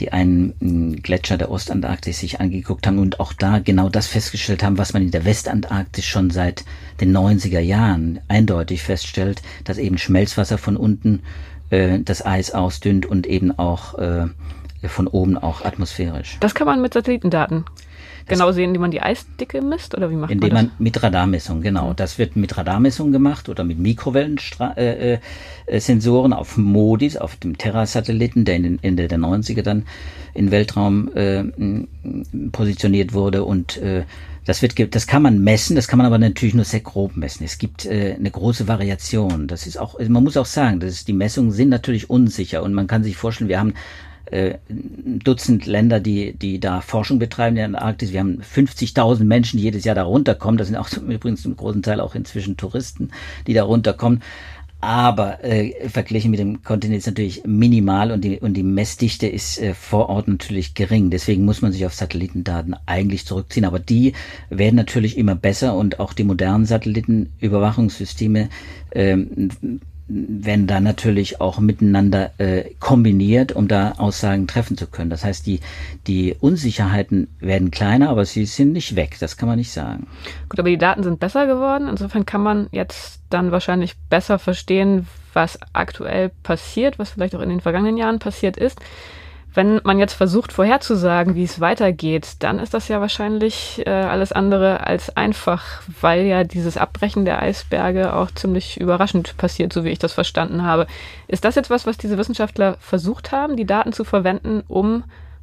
die 0.00 0.12
einen 0.12 1.02
Gletscher 1.02 1.36
der 1.36 1.50
Ostantarktis 1.50 2.18
sich 2.18 2.40
angeguckt 2.40 2.86
haben 2.86 2.98
und 2.98 3.20
auch 3.20 3.32
da 3.32 3.58
genau 3.58 3.88
das 3.88 4.06
festgestellt 4.06 4.62
haben, 4.62 4.78
was 4.78 4.92
man 4.92 5.02
in 5.02 5.10
der 5.10 5.24
Westantarktis 5.24 6.06
schon 6.06 6.30
seit 6.30 6.64
den 7.00 7.16
90er 7.16 7.60
Jahren 7.60 8.20
eindeutig 8.28 8.82
feststellt, 8.82 9.42
dass 9.64 9.78
eben 9.78 9.98
Schmelzwasser 9.98 10.58
von 10.58 10.76
unten 10.76 11.20
äh, 11.70 12.00
das 12.00 12.24
Eis 12.24 12.50
ausdünnt 12.50 13.06
und 13.06 13.26
eben 13.26 13.56
auch 13.58 13.98
äh, 13.98 14.26
von 14.88 15.06
oben 15.06 15.36
auch 15.36 15.64
atmosphärisch. 15.64 16.38
Das 16.40 16.54
kann 16.54 16.66
man 16.66 16.80
mit 16.80 16.94
Satellitendaten 16.94 17.64
genau 18.26 18.52
sehen, 18.52 18.70
indem 18.70 18.82
man 18.82 18.90
die 18.90 19.02
Eisdicke 19.02 19.62
misst 19.62 19.96
oder 19.96 20.10
wie 20.10 20.16
macht 20.16 20.30
indem 20.30 20.52
man 20.52 20.66
das? 20.66 20.74
man 20.78 20.84
mit 20.84 21.02
Radarmessung, 21.02 21.62
genau. 21.62 21.92
Das 21.92 22.18
wird 22.18 22.36
mit 22.36 22.56
Radarmessung 22.56 23.12
gemacht 23.12 23.48
oder 23.48 23.64
mit 23.64 23.78
Mikrowellensensoren 23.78 26.32
äh, 26.32 26.34
äh, 26.34 26.38
auf 26.38 26.56
MODIS, 26.56 27.16
auf 27.16 27.36
dem 27.36 27.58
Terra-Satelliten, 27.58 28.44
der 28.44 28.56
in 28.56 28.62
den 28.62 28.78
Ende 28.82 29.08
der 29.08 29.18
90er 29.18 29.62
dann 29.62 29.84
in 30.34 30.50
Weltraum 30.50 31.10
äh, 31.14 31.44
positioniert 32.52 33.12
wurde 33.12 33.44
und 33.44 33.76
äh, 33.78 34.04
das 34.46 34.62
wird, 34.62 34.94
das 34.94 35.06
kann 35.06 35.22
man 35.22 35.44
messen, 35.44 35.76
das 35.76 35.86
kann 35.86 35.98
man 35.98 36.06
aber 36.06 36.18
natürlich 36.18 36.54
nur 36.54 36.64
sehr 36.64 36.80
grob 36.80 37.16
messen. 37.16 37.44
Es 37.44 37.58
gibt 37.58 37.84
äh, 37.84 38.16
eine 38.18 38.30
große 38.30 38.68
Variation. 38.68 39.46
Das 39.46 39.66
ist 39.66 39.78
auch, 39.78 39.98
man 40.00 40.24
muss 40.24 40.38
auch 40.38 40.46
sagen, 40.46 40.80
das 40.80 40.92
ist, 40.92 41.08
die 41.08 41.12
Messungen 41.12 41.52
sind 41.52 41.68
natürlich 41.68 42.08
unsicher 42.08 42.62
und 42.62 42.72
man 42.72 42.86
kann 42.86 43.04
sich 43.04 43.16
vorstellen, 43.16 43.48
wir 43.48 43.60
haben 43.60 43.74
äh, 44.30 44.58
Dutzend 44.68 45.66
Länder, 45.66 46.00
die, 46.00 46.34
die 46.34 46.60
da 46.60 46.80
Forschung 46.80 47.18
betreiben 47.18 47.56
in 47.56 47.72
der 47.72 47.82
Arktis. 47.82 48.12
Wir 48.12 48.20
haben 48.20 48.40
50.000 48.40 49.24
Menschen, 49.24 49.58
die 49.58 49.64
jedes 49.64 49.84
Jahr 49.84 49.94
da 49.94 50.04
runterkommen. 50.04 50.56
Das 50.56 50.68
sind 50.68 50.76
auch 50.76 50.90
übrigens 51.08 51.42
zum 51.42 51.56
großen 51.56 51.82
Teil 51.82 52.00
auch 52.00 52.14
inzwischen 52.14 52.56
Touristen, 52.56 53.10
die 53.46 53.54
da 53.54 53.64
runterkommen. 53.64 54.22
Aber 54.82 55.44
äh, 55.44 55.90
verglichen 55.90 56.30
mit 56.30 56.40
dem 56.40 56.62
Kontinent 56.62 57.00
ist 57.00 57.06
natürlich 57.06 57.42
minimal 57.44 58.10
und 58.12 58.24
die, 58.24 58.40
und 58.40 58.54
die 58.54 58.62
Messdichte 58.62 59.26
ist 59.26 59.60
äh, 59.60 59.74
vor 59.74 60.08
Ort 60.08 60.26
natürlich 60.26 60.72
gering. 60.72 61.10
Deswegen 61.10 61.44
muss 61.44 61.60
man 61.60 61.72
sich 61.72 61.84
auf 61.84 61.92
Satellitendaten 61.92 62.74
eigentlich 62.86 63.26
zurückziehen. 63.26 63.66
Aber 63.66 63.78
die 63.78 64.14
werden 64.48 64.76
natürlich 64.76 65.18
immer 65.18 65.34
besser 65.34 65.76
und 65.76 66.00
auch 66.00 66.14
die 66.14 66.24
modernen 66.24 66.64
Satellitenüberwachungssysteme 66.64 68.48
äh, 68.90 69.18
werden 70.10 70.66
da 70.66 70.80
natürlich 70.80 71.40
auch 71.40 71.60
miteinander 71.60 72.32
äh, 72.38 72.74
kombiniert, 72.80 73.52
um 73.52 73.68
da 73.68 73.92
Aussagen 73.98 74.46
treffen 74.46 74.76
zu 74.76 74.86
können. 74.86 75.10
Das 75.10 75.24
heißt, 75.24 75.46
die, 75.46 75.60
die 76.06 76.34
Unsicherheiten 76.40 77.28
werden 77.38 77.70
kleiner, 77.70 78.10
aber 78.10 78.24
sie 78.24 78.44
sind 78.44 78.72
nicht 78.72 78.96
weg. 78.96 79.16
Das 79.20 79.36
kann 79.36 79.48
man 79.48 79.58
nicht 79.58 79.72
sagen. 79.72 80.08
Gut, 80.48 80.58
aber 80.58 80.68
die 80.68 80.78
Daten 80.78 81.02
sind 81.02 81.20
besser 81.20 81.46
geworden. 81.46 81.88
Insofern 81.88 82.26
kann 82.26 82.42
man 82.42 82.66
jetzt 82.72 83.20
dann 83.30 83.52
wahrscheinlich 83.52 83.96
besser 84.08 84.38
verstehen, 84.38 85.06
was 85.32 85.58
aktuell 85.72 86.30
passiert, 86.42 86.98
was 86.98 87.10
vielleicht 87.10 87.36
auch 87.36 87.40
in 87.40 87.50
den 87.50 87.60
vergangenen 87.60 87.96
Jahren 87.96 88.18
passiert 88.18 88.56
ist. 88.56 88.80
Wenn 89.52 89.80
man 89.82 89.98
jetzt 89.98 90.12
versucht 90.12 90.52
vorherzusagen, 90.52 91.34
wie 91.34 91.42
es 91.42 91.58
weitergeht, 91.58 92.36
dann 92.38 92.60
ist 92.60 92.72
das 92.72 92.86
ja 92.86 93.00
wahrscheinlich 93.00 93.82
äh, 93.84 93.90
alles 93.90 94.30
andere 94.30 94.86
als 94.86 95.16
einfach, 95.16 95.82
weil 96.00 96.24
ja 96.26 96.44
dieses 96.44 96.76
Abbrechen 96.76 97.24
der 97.24 97.42
Eisberge 97.42 98.14
auch 98.14 98.30
ziemlich 98.30 98.80
überraschend 98.80 99.36
passiert, 99.38 99.72
so 99.72 99.84
wie 99.84 99.88
ich 99.88 99.98
das 99.98 100.12
verstanden 100.12 100.62
habe. 100.62 100.86
Ist 101.26 101.44
das 101.44 101.56
jetzt 101.56 101.68
was, 101.68 101.84
was 101.84 101.98
diese 101.98 102.16
Wissenschaftler 102.16 102.76
versucht 102.78 103.32
haben, 103.32 103.56
die 103.56 103.66
Daten 103.66 103.92
zu 103.92 104.04
verwenden, 104.04 104.62
um 104.68 105.02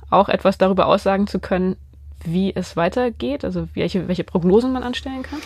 auch 0.10 0.30
etwas 0.30 0.58
darüber 0.58 0.86
aussagen 0.86 1.28
zu 1.28 1.40
können, 1.40 1.76
wie 2.24 2.56
es 2.56 2.78
weitergeht, 2.78 3.44
also 3.44 3.68
welche, 3.74 4.08
welche 4.08 4.24
Prognosen 4.24 4.72
man 4.72 4.84
anstellen 4.84 5.24
kann? 5.24 5.40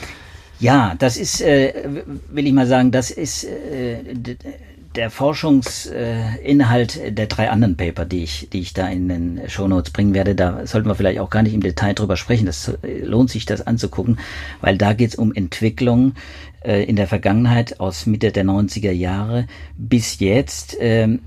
Ja, 0.59 0.93
das 0.99 1.17
ist, 1.17 1.41
äh, 1.41 2.03
will 2.29 2.45
ich 2.45 2.53
mal 2.53 2.67
sagen, 2.67 2.91
das 2.91 3.09
ist 3.09 3.45
äh, 3.45 4.03
der 4.95 5.09
Forschungsinhalt 5.09 7.17
der 7.17 7.27
drei 7.27 7.49
anderen 7.49 7.77
Paper, 7.77 8.05
die 8.05 8.23
ich, 8.23 8.49
die 8.51 8.59
ich 8.59 8.73
da 8.73 8.87
in 8.87 9.07
den 9.07 9.41
Shownotes 9.47 9.93
bringen 9.93 10.13
werde, 10.13 10.35
da 10.35 10.65
sollten 10.65 10.87
wir 10.87 10.95
vielleicht 10.95 11.19
auch 11.19 11.29
gar 11.29 11.43
nicht 11.43 11.53
im 11.53 11.61
Detail 11.61 11.93
drüber 11.93 12.17
sprechen. 12.17 12.45
Das 12.45 12.73
lohnt 13.03 13.29
sich, 13.29 13.45
das 13.45 13.65
anzugucken, 13.65 14.19
weil 14.59 14.77
da 14.77 14.93
geht 14.93 15.11
es 15.11 15.15
um 15.15 15.33
Entwicklung 15.33 16.13
äh, 16.63 16.83
in 16.83 16.95
der 16.95 17.07
Vergangenheit 17.07 17.79
aus 17.79 18.05
Mitte 18.05 18.31
der 18.31 18.45
90er 18.45 18.91
Jahre 18.91 19.47
bis 19.77 20.19
jetzt. 20.19 20.77
Ähm, 20.79 21.21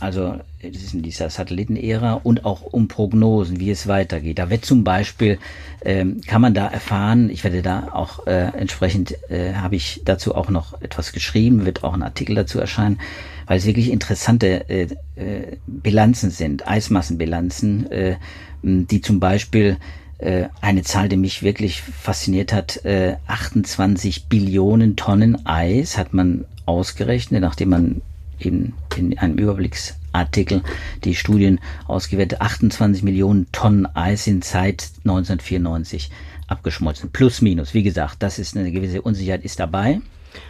also 0.00 0.34
das 0.62 0.82
ist 0.82 0.94
in 0.94 1.02
dieser 1.02 1.30
Satellitenära 1.30 2.14
und 2.14 2.44
auch 2.44 2.62
um 2.62 2.88
Prognosen, 2.88 3.60
wie 3.60 3.70
es 3.70 3.86
weitergeht. 3.86 4.38
Da 4.38 4.50
wird 4.50 4.64
zum 4.64 4.84
Beispiel, 4.84 5.38
ähm, 5.84 6.20
kann 6.26 6.42
man 6.42 6.54
da 6.54 6.66
erfahren, 6.66 7.30
ich 7.30 7.44
werde 7.44 7.62
da 7.62 7.88
auch 7.92 8.26
äh, 8.26 8.50
entsprechend, 8.58 9.16
äh, 9.30 9.54
habe 9.54 9.76
ich 9.76 10.02
dazu 10.04 10.34
auch 10.34 10.50
noch 10.50 10.80
etwas 10.82 11.12
geschrieben, 11.12 11.64
wird 11.64 11.82
auch 11.84 11.94
ein 11.94 12.02
Artikel 12.02 12.34
dazu 12.34 12.58
erscheinen, 12.58 13.00
weil 13.46 13.58
es 13.58 13.66
wirklich 13.66 13.90
interessante 13.90 14.68
äh, 14.68 14.88
äh, 15.16 15.56
Bilanzen 15.66 16.30
sind, 16.30 16.68
Eismassenbilanzen, 16.68 17.90
äh, 17.90 18.16
die 18.62 19.00
zum 19.00 19.20
Beispiel 19.20 19.76
eine 20.60 20.82
Zahl, 20.82 21.08
die 21.08 21.16
mich 21.16 21.42
wirklich 21.42 21.82
fasziniert 21.82 22.52
hat, 22.52 22.84
äh, 22.84 23.16
28 23.26 24.26
Billionen 24.28 24.96
Tonnen 24.96 25.44
Eis 25.46 25.98
hat 25.98 26.14
man 26.14 26.44
ausgerechnet, 26.66 27.40
nachdem 27.40 27.70
man 27.70 28.02
in, 28.38 28.74
in 28.96 29.18
einem 29.18 29.36
Überblicksartikel 29.36 30.62
die 31.04 31.14
Studien 31.14 31.60
ausgewertet. 31.86 32.40
28 32.40 33.02
Millionen 33.02 33.50
Tonnen 33.52 33.86
Eis 33.94 34.24
sind 34.24 34.44
seit 34.44 34.92
1994 35.04 36.10
abgeschmolzen. 36.46 37.10
Plus, 37.10 37.42
minus. 37.42 37.74
Wie 37.74 37.82
gesagt, 37.82 38.22
das 38.22 38.38
ist 38.38 38.56
eine 38.56 38.70
gewisse 38.70 39.02
Unsicherheit 39.02 39.44
ist 39.44 39.60
dabei. 39.60 40.00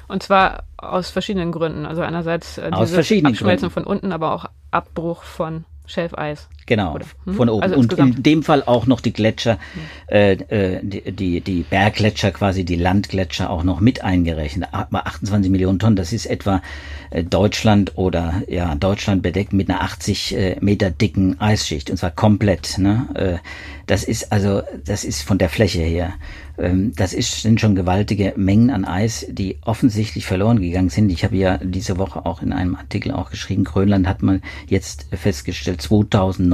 Und 0.09 0.23
zwar 0.23 0.65
aus 0.77 1.11
verschiedenen 1.11 1.53
Gründen. 1.53 1.87
Also 1.87 2.03
einerseits 2.03 2.59
äh, 2.59 2.71
verschiedenen 2.87 3.35
Abschmelzen 3.35 3.69
Gründen. 3.69 3.71
von 3.71 3.85
unten, 3.85 4.13
aber 4.13 4.33
auch 4.33 4.47
Abbruch 4.71 5.23
von 5.23 5.65
Schelfeis. 5.87 6.49
Genau, 6.67 6.99
hm? 7.25 7.35
von 7.35 7.49
oben. 7.49 7.63
Also 7.63 7.77
und 7.77 7.93
in 7.95 8.23
dem 8.23 8.43
Fall 8.43 8.63
auch 8.63 8.87
noch 8.87 9.01
die 9.01 9.13
Gletscher, 9.13 9.59
äh, 10.07 10.33
äh, 10.33 10.81
die, 10.83 11.13
die, 11.13 11.41
die 11.41 11.63
Berggletscher, 11.63 12.31
quasi 12.31 12.65
die 12.65 12.77
Landgletscher 12.77 13.51
auch 13.51 13.65
noch 13.65 13.81
mit 13.81 14.03
eingerechnet. 14.03 14.69
Aber 14.73 15.07
28 15.07 15.51
Millionen 15.51 15.79
Tonnen, 15.79 15.97
das 15.97 16.13
ist 16.13 16.27
etwa 16.27 16.63
äh, 17.11 17.23
Deutschland 17.23 17.93
oder 17.97 18.43
ja, 18.49 18.75
Deutschland 18.75 19.23
bedeckt 19.23 19.53
mit 19.53 19.69
einer 19.69 19.83
80 19.83 20.37
äh, 20.37 20.57
Meter 20.61 20.91
dicken 20.91 21.41
Eisschicht. 21.41 21.91
Und 21.91 21.99
zwar 21.99 22.11
komplett. 22.11 22.79
Ne? 22.79 23.41
Das 23.87 24.05
ist 24.05 24.33
also, 24.33 24.63
das 24.85 25.05
ist 25.05 25.23
von 25.23 25.39
der 25.39 25.49
Fläche 25.51 25.83
her. 25.83 26.15
Ähm, 26.57 26.93
das 26.95 27.13
ist, 27.13 27.43
sind 27.43 27.61
schon 27.61 27.75
gewaltige 27.75 28.33
Mengen 28.37 28.71
an 28.71 28.85
Eis, 28.85 29.27
die 29.29 29.59
offensichtlich 29.63 30.27
verloren 30.27 30.61
gegangen 30.61 30.89
sind. 30.89 31.11
Ich 31.11 31.25
habe 31.25 31.37
ja 31.37 31.59
diese 31.59 31.99
Woche 31.99 32.25
auch 32.25 32.43
in 32.43 32.53
einem 32.53 32.77
Artikel 32.77 33.13
auch 33.13 33.31
geschrieben, 33.31 33.65
Grönland 33.65 34.07
hat 34.07 34.23
man 34.23 34.43
jetzt 34.67 35.07
festgestellt, 35.13 35.83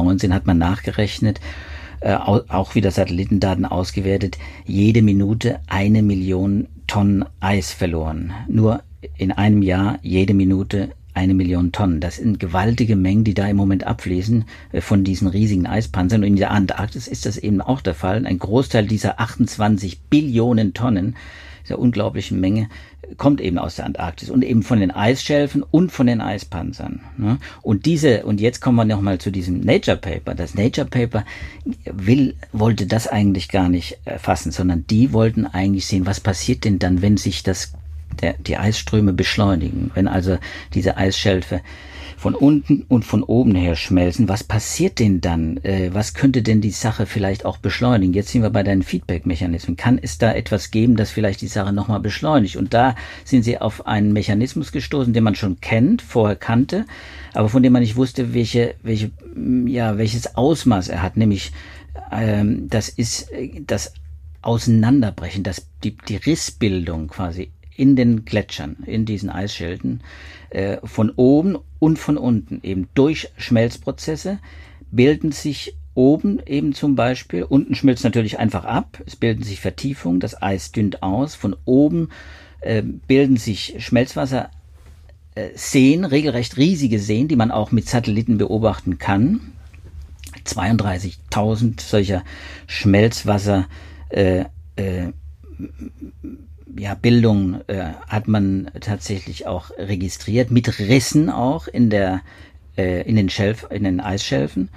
2019 0.01 0.35
hat 0.35 0.47
man 0.47 0.59
nachgerechnet, 0.59 1.41
äh, 2.01 2.15
auch 2.15 2.75
wieder 2.75 2.91
Satellitendaten 2.91 3.67
ausgewertet, 3.67 4.39
jede 4.65 5.03
Minute 5.03 5.61
eine 5.67 6.03
Million 6.03 6.67
Tonnen 6.87 7.25
Eis 7.41 7.73
verloren. 7.73 8.33
Nur 8.49 8.83
in 9.17 9.33
einem 9.33 9.63
Jahr 9.63 9.99
jede 10.03 10.35
Minute 10.35 10.91
eine 11.13 11.35
Million 11.35 11.73
Tonnen. 11.73 12.01
Das 12.01 12.17
sind 12.17 12.41
gewaltige 12.41 12.97
Mengen, 12.97 13.25
die 13.25 13.35
da 13.35 13.47
im 13.47 13.57
Moment 13.57 13.87
abfließen 13.87 14.45
äh, 14.73 14.81
von 14.81 15.05
diesen 15.05 15.29
riesigen 15.29 15.67
Eispanzern. 15.67 16.23
Und 16.23 16.29
in 16.29 16.37
der 16.37 16.51
Antarktis 16.51 17.07
ist 17.07 17.27
das 17.27 17.37
eben 17.37 17.61
auch 17.61 17.81
der 17.81 17.95
Fall. 17.95 18.25
Ein 18.27 18.39
Großteil 18.39 18.87
dieser 18.87 19.21
28 19.21 20.01
Billionen 20.03 20.73
Tonnen, 20.73 21.17
dieser 21.71 21.79
unglaublichen 21.79 22.41
Menge, 22.41 22.69
kommt 23.17 23.41
eben 23.41 23.59
aus 23.59 23.77
der 23.77 23.87
Antarktis 23.87 24.31
und 24.31 24.43
eben 24.45 24.63
von 24.63 24.81
den 24.81 24.91
Eisschelfen 24.91 25.63
und 25.63 25.91
von 25.91 26.07
den 26.07 26.21
Eispanzern. 26.21 27.01
Ne? 27.17 27.39
Und 27.63 27.87
diese, 27.87 28.25
und 28.25 28.41
jetzt 28.41 28.61
kommen 28.61 28.77
wir 28.77 28.85
nochmal 28.85 29.19
zu 29.19 29.31
diesem 29.31 29.61
Nature 29.61 29.97
Paper. 29.97 30.35
Das 30.35 30.55
Nature 30.55 30.87
Paper 30.87 31.25
will, 31.85 32.35
wollte 32.53 32.87
das 32.87 33.07
eigentlich 33.07 33.49
gar 33.49 33.69
nicht 33.69 33.99
erfassen, 34.05 34.53
sondern 34.53 34.85
die 34.89 35.13
wollten 35.13 35.47
eigentlich 35.47 35.87
sehen, 35.87 36.07
was 36.07 36.21
passiert 36.21 36.65
denn 36.65 36.79
dann, 36.79 37.03
wenn 37.03 37.17
sich 37.17 37.43
das 37.43 37.73
der, 38.21 38.35
die 38.35 38.57
Eisströme 38.57 39.13
beschleunigen. 39.13 39.91
Wenn 39.95 40.09
also 40.09 40.39
diese 40.75 40.97
Eisschelfe 40.97 41.61
von 42.17 42.35
unten 42.35 42.85
und 42.87 43.07
von 43.07 43.23
oben 43.23 43.55
her 43.55 43.77
schmelzen, 43.77 44.29
was 44.29 44.45
passiert 44.45 44.99
denn 44.99 45.23
dann? 45.23 45.57
Äh, 45.63 45.89
was 45.95 46.13
könnte 46.13 46.43
denn 46.43 46.61
die 46.61 46.71
Sache 46.71 47.07
vielleicht 47.07 47.47
auch 47.47 47.57
beschleunigen? 47.57 48.13
Jetzt 48.13 48.29
sind 48.29 48.43
wir 48.43 48.51
bei 48.51 48.63
deinen 48.63 48.83
Feedback-Mechanismen. 48.83 49.77
Kann 49.77 49.99
es 50.01 50.19
da 50.19 50.33
etwas 50.33 50.71
geben, 50.71 50.97
das 50.97 51.11
vielleicht 51.11 51.41
die 51.41 51.47
Sache 51.47 51.73
nochmal 51.73 52.01
beschleunigt? 52.01 52.57
Und 52.57 52.75
da 52.75 52.95
sind 53.25 53.43
sie 53.43 53.59
auf 53.59 53.87
einen 53.87 54.13
Mechanismus 54.13 54.71
gestoßen, 54.71 55.15
den 55.15 55.25
man 55.25 55.35
schon 55.35 55.61
kennt, 55.63 56.03
vorher 56.03 56.37
kannte, 56.37 56.85
aber 57.33 57.49
von 57.49 57.63
dem 57.63 57.73
man 57.73 57.81
nicht 57.81 57.97
wusste, 57.97 58.35
welche, 58.35 58.75
welche, 58.83 59.11
ja, 59.67 59.97
welches 59.97 60.37
Ausmaß 60.37 60.89
er 60.89 61.03
hat, 61.03 61.17
nämlich 61.17 61.53
ähm, 62.13 62.69
das 62.69 62.89
ist 62.89 63.33
äh, 63.33 63.63
das 63.67 63.95
Auseinanderbrechen, 64.43 65.43
das, 65.43 65.67
die, 65.85 65.97
die 66.09 66.17
Rissbildung 66.17 67.09
quasi 67.09 67.51
in 67.77 67.97
den 67.97 68.25
Gletschern, 68.25 68.77
in 68.87 69.05
diesen 69.05 69.31
Eisschilden, 69.31 70.03
äh, 70.51 70.79
von 70.85 71.11
oben 71.11 71.57
und 71.79 71.99
von 71.99 72.17
unten, 72.17 72.61
eben 72.63 72.89
durch 72.95 73.31
Schmelzprozesse, 73.37 74.39
bilden 74.91 75.33
sich 75.33 75.75
oben 75.95 76.41
eben 76.47 76.73
zum 76.73 76.95
Beispiel, 76.95 77.43
unten 77.43 77.75
schmilzt 77.75 78.05
natürlich 78.05 78.39
einfach 78.39 78.65
ab, 78.65 79.03
es 79.07 79.17
bilden 79.17 79.43
sich 79.43 79.61
Vertiefungen, 79.61 80.21
das 80.21 80.41
Eis 80.41 80.73
dünnt 80.73 81.03
aus, 81.03 81.35
von 81.35 81.57
oben 81.65 82.11
äh, 82.61 82.83
bilden 82.83 83.37
sich 83.37 83.77
Schmelzwasser 83.79 84.51
äh, 85.35 85.51
Seen, 85.55 86.05
regelrecht 86.05 86.57
riesige 86.57 86.99
Seen, 86.99 87.29
die 87.29 87.37
man 87.37 87.51
auch 87.51 87.73
mit 87.73 87.89
Satelliten 87.89 88.39
beobachten 88.39 88.99
kann. 88.99 89.53
32.000 90.45 91.81
solcher 91.81 92.25
Schmelzwasser 92.67 93.67
äh, 94.09 94.45
äh, 94.77 95.13
ja, 96.79 96.95
Bildung 96.95 97.61
äh, 97.67 97.93
hat 98.09 98.29
man 98.29 98.71
tatsächlich 98.81 99.47
auch 99.47 99.71
registriert, 99.79 100.51
mit 100.51 100.79
Rissen 100.79 101.31
auch 101.31 101.69
in 101.69 101.91
der 101.91 102.23
äh, 102.77 103.03
in 103.03 103.17
den 103.17 103.29
Schelf, 103.29 103.67
in 103.71 103.85
den 103.85 104.01
Eisschelfen. 104.01 104.71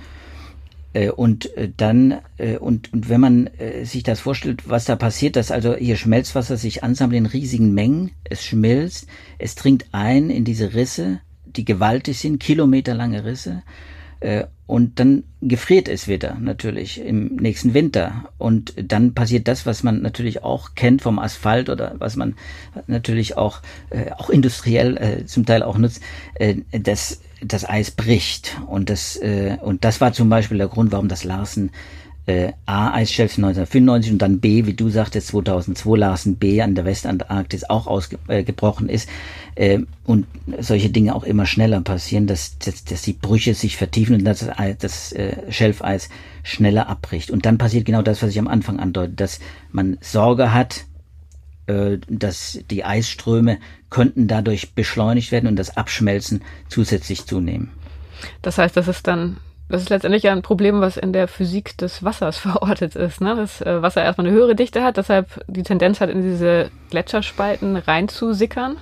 Äh, 0.93 1.09
und 1.09 1.55
äh, 1.57 1.69
dann, 1.75 2.19
äh, 2.37 2.57
und, 2.57 2.93
und 2.93 3.09
wenn 3.09 3.21
man 3.21 3.47
äh, 3.47 3.85
sich 3.85 4.03
das 4.03 4.19
vorstellt, 4.19 4.69
was 4.69 4.85
da 4.85 4.95
passiert, 4.95 5.35
dass 5.35 5.51
also 5.51 5.75
hier 5.75 5.95
Schmelzwasser 5.95 6.57
sich 6.57 6.83
ansammelt 6.83 7.17
in 7.17 7.25
riesigen 7.25 7.73
Mengen, 7.73 8.11
es 8.23 8.43
schmilzt, 8.43 9.07
es 9.39 9.55
dringt 9.55 9.85
ein 9.91 10.29
in 10.29 10.45
diese 10.45 10.73
Risse, 10.73 11.19
die 11.45 11.65
gewaltig 11.65 12.19
sind, 12.19 12.39
kilometerlange 12.39 13.25
Risse, 13.25 13.63
und 14.65 14.99
dann 14.99 15.23
gefriert 15.41 15.87
es 15.89 16.07
wieder 16.07 16.37
natürlich 16.39 16.99
im 16.99 17.35
nächsten 17.35 17.73
Winter. 17.73 18.29
Und 18.37 18.73
dann 18.77 19.13
passiert 19.13 19.47
das, 19.47 19.65
was 19.65 19.83
man 19.83 20.01
natürlich 20.01 20.43
auch 20.43 20.73
kennt 20.75 21.01
vom 21.01 21.19
Asphalt 21.19 21.69
oder 21.69 21.95
was 21.97 22.15
man 22.15 22.35
natürlich 22.87 23.37
auch, 23.37 23.61
äh, 23.89 24.11
auch 24.11 24.29
industriell 24.29 24.97
äh, 24.97 25.25
zum 25.25 25.45
Teil 25.45 25.63
auch 25.63 25.77
nutzt, 25.77 26.01
äh, 26.35 26.55
dass 26.71 27.19
das 27.41 27.67
Eis 27.67 27.91
bricht. 27.91 28.57
Und 28.67 28.89
das, 28.89 29.17
äh, 29.17 29.57
und 29.61 29.83
das 29.83 29.99
war 29.99 30.13
zum 30.13 30.29
Beispiel 30.29 30.57
der 30.57 30.69
Grund, 30.69 30.91
warum 30.91 31.09
das 31.09 31.23
Larsen 31.23 31.71
äh, 32.25 32.53
A, 32.65 32.93
Eisschelf 32.93 33.37
1995 33.37 34.13
und 34.13 34.21
dann 34.21 34.39
B, 34.39 34.65
wie 34.65 34.73
du 34.73 34.89
sagtest, 34.89 35.27
2002 35.27 35.97
Larsen 35.97 36.35
B 36.37 36.61
an 36.61 36.75
der 36.75 36.85
Westantarktis 36.85 37.65
auch 37.65 37.87
ausgebrochen 37.87 38.89
äh, 38.89 38.93
ist 38.93 39.09
äh, 39.55 39.79
und 40.05 40.25
solche 40.59 40.89
Dinge 40.89 41.15
auch 41.15 41.23
immer 41.23 41.45
schneller 41.45 41.81
passieren, 41.81 42.27
dass, 42.27 42.57
dass, 42.59 42.85
dass 42.85 43.01
die 43.01 43.13
Brüche 43.13 43.53
sich 43.53 43.75
vertiefen 43.75 44.15
und 44.15 44.25
dass 44.25 44.39
das, 44.39 44.77
das 44.79 45.11
äh, 45.11 45.51
Schelfeis 45.51 46.09
schneller 46.43 46.87
abbricht. 46.87 47.29
Und 47.29 47.45
dann 47.45 47.57
passiert 47.57 47.85
genau 47.85 48.01
das, 48.01 48.21
was 48.23 48.29
ich 48.29 48.39
am 48.39 48.47
Anfang 48.47 48.79
andeute, 48.79 49.13
dass 49.13 49.39
man 49.71 49.97
Sorge 49.99 50.53
hat, 50.53 50.85
äh, 51.67 51.97
dass 52.07 52.59
die 52.69 52.85
Eisströme 52.85 53.59
könnten 53.89 54.27
dadurch 54.27 54.73
beschleunigt 54.73 55.31
werden 55.31 55.47
und 55.47 55.57
das 55.57 55.75
Abschmelzen 55.75 56.41
zusätzlich 56.69 57.25
zunehmen. 57.25 57.71
Das 58.41 58.57
heißt, 58.57 58.77
das 58.77 58.87
ist 58.87 59.07
dann 59.07 59.37
das 59.73 59.81
ist 59.81 59.89
letztendlich 59.89 60.29
ein 60.29 60.43
Problem, 60.43 60.81
was 60.81 60.97
in 60.97 61.13
der 61.13 61.27
Physik 61.27 61.75
des 61.79 62.03
Wassers 62.03 62.37
verortet 62.47 62.95
ist. 62.95 63.21
Ne? 63.21 63.35
Das 63.35 63.59
äh, 63.61 63.81
Wasser 63.81 64.03
erstmal 64.03 64.27
eine 64.27 64.35
höhere 64.35 64.55
Dichte 64.55 64.83
hat, 64.83 64.97
deshalb 64.97 65.43
die 65.47 65.63
Tendenz 65.63 65.99
hat, 65.99 66.11
in 66.11 66.21
diese 66.21 66.69
Gletscherspalten 66.91 67.77
reinzusickern. 67.77 68.77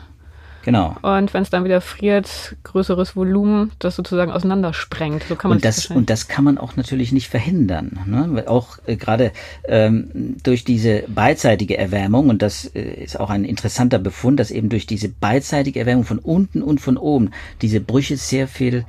Genau. 0.64 0.98
Und 1.02 1.34
wenn 1.34 1.44
es 1.44 1.50
dann 1.50 1.64
wieder 1.64 1.80
friert, 1.80 2.58
größeres 2.64 3.16
Volumen, 3.16 3.72
das 3.80 3.96
sozusagen 3.96 4.34
auseinandersprengt. 4.34 5.24
So 5.30 5.38
kann 5.38 5.50
man 5.50 5.60
und, 5.60 5.66
das, 5.66 5.88
und 5.88 6.10
das 6.10 6.28
kann 6.28 6.44
man 6.44 6.58
auch 6.58 6.76
natürlich 6.76 7.14
nicht 7.14 7.30
verhindern. 7.30 7.98
Ne? 8.06 8.44
Auch 8.48 8.78
äh, 8.86 8.98
gerade 8.98 9.32
ähm, 9.64 10.36
durch 10.44 10.66
diese 10.66 11.06
beidseitige 11.08 11.78
Erwärmung, 11.78 12.28
und 12.28 12.42
das 12.42 12.66
äh, 12.66 12.82
ist 12.82 13.18
auch 13.18 13.30
ein 13.30 13.46
interessanter 13.46 13.98
Befund, 13.98 14.42
dass 14.42 14.52
eben 14.52 14.68
durch 14.68 14.88
diese 14.88 15.08
beidseitige 15.08 15.80
Erwärmung 15.80 16.04
von 16.04 16.20
unten 16.20 16.62
und 16.62 16.82
von 16.82 16.98
oben 16.98 17.32
diese 17.62 17.80
Brüche 17.80 18.18
sehr 18.18 18.50
viel 18.50 18.86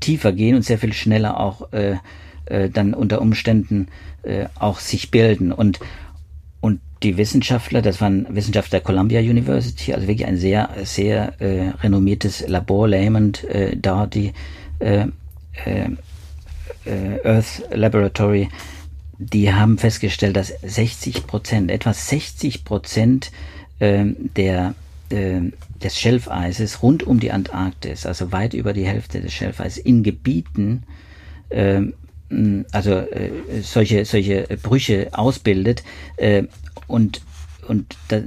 tiefer 0.00 0.32
gehen 0.32 0.56
und 0.56 0.62
sehr 0.62 0.78
viel 0.78 0.92
schneller 0.92 1.38
auch 1.38 1.72
äh, 1.72 1.96
äh, 2.46 2.68
dann 2.68 2.94
unter 2.94 3.20
Umständen 3.20 3.88
äh, 4.22 4.46
auch 4.58 4.78
sich 4.78 5.10
bilden. 5.10 5.52
Und, 5.52 5.80
und 6.60 6.80
die 7.02 7.16
Wissenschaftler, 7.16 7.82
das 7.82 8.00
waren 8.00 8.26
Wissenschaftler 8.34 8.78
der 8.78 8.84
Columbia 8.84 9.20
University, 9.20 9.92
also 9.94 10.06
wirklich 10.06 10.26
ein 10.26 10.36
sehr, 10.36 10.70
sehr 10.84 11.40
äh, 11.40 11.70
renommiertes 11.82 12.46
Labor, 12.48 12.88
Layman 12.88 13.32
äh, 13.48 13.76
da, 13.76 14.06
die 14.06 14.32
äh, 14.78 15.06
äh, 15.64 15.90
Earth 17.24 17.62
Laboratory, 17.72 18.48
die 19.18 19.52
haben 19.52 19.78
festgestellt, 19.78 20.36
dass 20.36 20.48
60 20.62 21.26
Prozent, 21.26 21.70
etwa 21.70 21.92
60 21.92 22.64
Prozent 22.64 23.30
äh, 23.78 24.04
der 24.36 24.74
äh, 25.10 25.40
des 25.82 25.98
Schelfeises 25.98 26.82
rund 26.82 27.04
um 27.04 27.20
die 27.20 27.32
Antarktis, 27.32 28.06
also 28.06 28.32
weit 28.32 28.54
über 28.54 28.72
die 28.72 28.86
Hälfte 28.86 29.20
des 29.20 29.32
Schelfeises, 29.32 29.78
in 29.78 30.02
Gebieten, 30.02 30.84
äh, 31.50 31.82
also 32.72 32.92
äh, 32.92 33.30
solche, 33.62 34.04
solche 34.04 34.46
Brüche 34.62 35.08
ausbildet. 35.12 35.82
Äh, 36.16 36.44
und, 36.86 37.22
und 37.68 37.96
da 38.08 38.20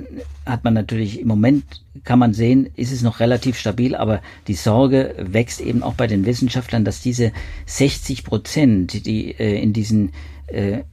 hat 0.45 0.63
man 0.63 0.74
natürlich 0.74 1.19
im 1.19 1.27
Moment, 1.27 1.63
kann 2.03 2.19
man 2.19 2.33
sehen, 2.33 2.69
ist 2.75 2.91
es 2.91 3.01
noch 3.01 3.19
relativ 3.19 3.57
stabil, 3.57 3.95
aber 3.95 4.21
die 4.47 4.53
Sorge 4.53 5.15
wächst 5.17 5.62
eben 5.62 5.81
auch 5.81 5.95
bei 5.95 6.07
den 6.07 6.25
Wissenschaftlern, 6.25 6.85
dass 6.85 7.01
diese 7.01 7.31
60 7.65 8.24
Prozent, 8.24 9.05
die 9.05 9.31
äh, 9.31 9.59
in 9.59 9.74
diesen 9.74 10.12
äh, 10.48 10.84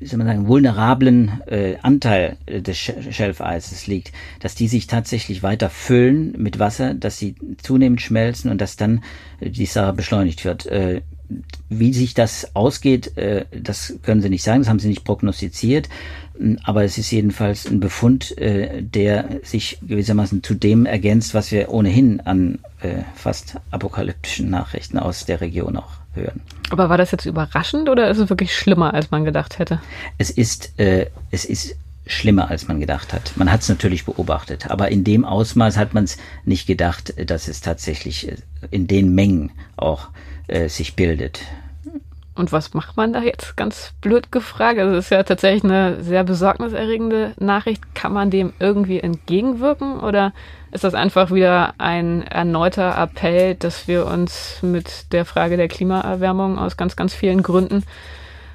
soll 0.00 0.18
man 0.18 0.26
sagen, 0.26 0.46
vulnerablen 0.46 1.40
äh, 1.46 1.76
Anteil 1.82 2.36
des 2.46 2.78
Schelfeises 2.78 3.86
liegt, 3.86 4.12
dass 4.40 4.54
die 4.54 4.68
sich 4.68 4.86
tatsächlich 4.86 5.42
weiter 5.42 5.70
füllen 5.70 6.34
mit 6.36 6.58
Wasser, 6.58 6.94
dass 6.94 7.18
sie 7.18 7.34
zunehmend 7.62 8.00
schmelzen 8.00 8.50
und 8.50 8.60
dass 8.60 8.76
dann 8.76 9.02
äh, 9.40 9.50
die 9.50 9.66
Sache 9.66 9.92
beschleunigt 9.92 10.44
wird. 10.44 10.66
Äh, 10.66 11.02
wie 11.68 11.92
sich 11.92 12.14
das 12.14 12.56
ausgeht, 12.56 13.16
äh, 13.16 13.44
das 13.52 13.94
können 14.02 14.20
Sie 14.20 14.28
nicht 14.28 14.42
sagen, 14.42 14.60
das 14.60 14.68
haben 14.68 14.80
Sie 14.80 14.88
nicht 14.88 15.04
prognostiziert, 15.04 15.88
aber 16.64 16.84
es 16.84 16.98
ist 16.98 17.10
jedenfalls 17.10 17.66
ein 17.66 17.80
Befund, 17.80 18.36
äh, 18.38 18.82
der 18.82 19.40
sich 19.42 19.78
gewissermaßen 19.86 20.42
zu 20.42 20.54
dem 20.54 20.86
ergänzt, 20.86 21.34
was 21.34 21.52
wir 21.52 21.70
ohnehin 21.70 22.20
an 22.20 22.58
äh, 22.80 23.02
fast 23.14 23.56
apokalyptischen 23.70 24.50
Nachrichten 24.50 24.98
aus 24.98 25.24
der 25.24 25.40
Region 25.40 25.76
auch 25.76 25.99
hören. 26.14 26.40
Aber 26.70 26.88
war 26.88 26.98
das 26.98 27.10
jetzt 27.10 27.26
überraschend 27.26 27.88
oder 27.88 28.08
ist 28.10 28.18
es 28.18 28.28
wirklich 28.30 28.54
schlimmer, 28.54 28.94
als 28.94 29.10
man 29.10 29.24
gedacht 29.24 29.58
hätte? 29.58 29.80
Es 30.18 30.30
ist, 30.30 30.78
äh, 30.78 31.06
es 31.30 31.44
ist 31.44 31.76
schlimmer, 32.06 32.50
als 32.50 32.68
man 32.68 32.80
gedacht 32.80 33.12
hat. 33.12 33.32
Man 33.36 33.50
hat 33.50 33.62
es 33.62 33.68
natürlich 33.68 34.04
beobachtet, 34.04 34.70
aber 34.70 34.90
in 34.90 35.04
dem 35.04 35.24
Ausmaß 35.24 35.76
hat 35.76 35.94
man 35.94 36.04
es 36.04 36.16
nicht 36.44 36.66
gedacht, 36.66 37.14
dass 37.30 37.48
es 37.48 37.60
tatsächlich 37.60 38.28
äh, 38.28 38.36
in 38.70 38.86
den 38.86 39.14
Mengen 39.14 39.52
auch 39.76 40.08
äh, 40.48 40.68
sich 40.68 40.96
bildet. 40.96 41.40
Und 42.40 42.52
was 42.52 42.72
macht 42.72 42.96
man 42.96 43.12
da 43.12 43.20
jetzt? 43.20 43.54
Ganz 43.58 43.92
blöd 44.00 44.32
gefragt. 44.32 44.78
Also 44.78 44.96
es 44.96 45.04
ist 45.04 45.10
ja 45.10 45.22
tatsächlich 45.22 45.62
eine 45.62 46.02
sehr 46.02 46.24
besorgniserregende 46.24 47.34
Nachricht. 47.38 47.94
Kann 47.94 48.14
man 48.14 48.30
dem 48.30 48.54
irgendwie 48.58 48.98
entgegenwirken 48.98 50.00
oder 50.00 50.32
ist 50.72 50.82
das 50.82 50.94
einfach 50.94 51.30
wieder 51.32 51.74
ein 51.76 52.22
erneuter 52.22 52.96
Appell, 52.96 53.56
dass 53.56 53.88
wir 53.88 54.06
uns 54.06 54.60
mit 54.62 55.12
der 55.12 55.26
Frage 55.26 55.58
der 55.58 55.68
Klimaerwärmung 55.68 56.58
aus 56.58 56.78
ganz, 56.78 56.96
ganz 56.96 57.12
vielen 57.12 57.42
Gründen 57.42 57.84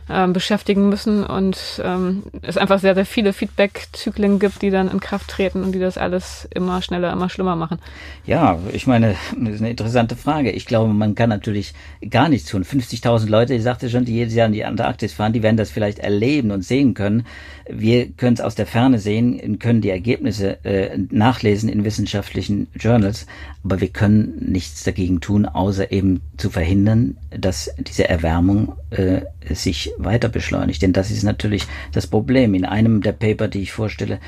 ähm, 0.10 0.34
beschäftigen 0.34 0.90
müssen 0.90 1.24
und 1.24 1.82
ähm, 1.84 2.24
es 2.42 2.58
einfach 2.58 2.80
sehr, 2.80 2.94
sehr 2.94 3.06
viele 3.06 3.34
Feedback-Zyklen 3.34 4.40
gibt, 4.40 4.62
die 4.62 4.70
dann 4.70 4.90
in 4.90 5.00
Kraft 5.00 5.30
treten 5.30 5.64
und 5.64 5.72
die 5.72 5.80
das 5.80 5.98
alles 5.98 6.48
immer 6.54 6.82
schneller, 6.82 7.12
immer 7.12 7.30
schlimmer 7.30 7.56
machen. 7.56 7.80
Ja, 8.26 8.60
ich 8.72 8.86
meine, 8.86 9.16
das 9.38 9.56
ist 9.56 9.62
eine 9.62 9.72
interessante 9.72 10.16
Frage. 10.16 10.52
Ich 10.52 10.66
glaube, 10.66 10.94
man 10.94 11.16
kann 11.16 11.30
natürlich 11.30 11.74
gar 12.10 12.30
nichts 12.30 12.50
tun. 12.50 12.64
50.000 12.64 13.28
Leute, 13.28 13.56
ich 13.56 13.64
sagte 13.64 13.90
schon, 13.90 14.06
die 14.06 14.14
jedes 14.14 14.36
Jahr 14.36 14.48
in 14.48 14.54
die 14.54 14.66
Antarktis 14.66 15.14
fahren, 15.14 15.34
die 15.34 15.44
werden 15.44 15.58
das 15.58 15.72
vielleicht 15.72 16.00
erleben 16.00 16.52
und 16.52 16.64
sehen 16.64 16.94
können. 16.94 17.26
Wir 17.68 18.08
können 18.10 18.36
es 18.36 18.42
aus 18.42 18.54
der 18.54 18.68
Ferne 18.68 19.00
sehen, 19.00 19.58
können 19.58 19.82
die 19.82 19.90
Ergebnisse 19.90 20.64
äh, 20.64 21.00
nachlesen 21.10 21.68
in 21.68 21.84
wissenschaftlichen 21.84 22.68
Journals, 22.76 23.26
aber 23.64 23.82
wir 23.82 23.88
können 23.88 24.36
nichts 24.52 24.84
dagegen 24.84 25.20
tun, 25.20 25.48
außer 25.48 25.92
eben 25.92 26.22
zu 26.38 26.52
verhindern, 26.52 27.18
dass 27.38 27.72
diese 27.78 28.08
Erwärmung 28.08 28.74
äh, 28.92 29.22
sich 29.54 29.92
weiter 29.98 30.30
beschleunigt. 30.30 30.82
Denn 30.82 30.94
das 30.94 31.12
ist 31.12 31.24
natürlich 31.24 31.64
das 31.92 32.08
Problem. 32.08 32.54
In 32.54 32.66
einem 32.66 33.02
der 33.02 33.14
Paper, 33.14 33.48
die 33.48 33.62
ich 33.62 33.72
vorstelle, 33.72 34.20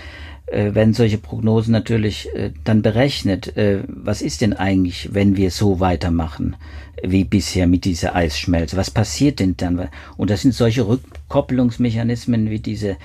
äh, 0.47 0.73
werden 0.73 0.93
solche 0.93 1.17
Prognosen 1.17 1.71
natürlich 1.73 2.33
äh, 2.33 2.51
dann 2.63 2.81
berechnet. 2.81 3.57
Äh, 3.57 3.83
was 3.87 4.21
ist 4.21 4.41
denn 4.41 4.53
eigentlich, 4.53 5.09
wenn 5.13 5.35
wir 5.35 5.51
so 5.51 5.79
weitermachen 5.79 6.55
wie 7.03 7.25
bisher 7.25 7.67
mit 7.67 7.85
dieser 7.85 8.15
Eisschmelze? 8.15 8.77
Was 8.77 8.89
passiert 8.89 9.39
denn 9.39 9.57
dann? 9.57 9.89
Und 10.15 10.29
das 10.29 10.41
sind 10.41 10.53
solche 10.53 10.87
Rückkopplungsmechanismen 10.87 12.49
wie 12.49 12.59
diese 12.59 12.97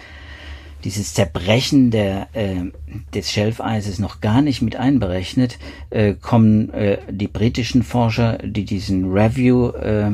dieses 0.84 1.14
Zerbrechen 1.14 1.90
der, 1.90 2.28
äh, 2.32 2.70
des 3.14 3.30
Schelfeises 3.30 3.98
noch 3.98 4.20
gar 4.20 4.42
nicht 4.42 4.62
mit 4.62 4.76
einberechnet, 4.76 5.58
äh, 5.90 6.14
kommen 6.14 6.70
äh, 6.70 6.98
die 7.10 7.28
britischen 7.28 7.82
Forscher, 7.82 8.38
die 8.38 8.64
diesen 8.64 9.12
Review 9.12 9.70
äh, 9.70 10.10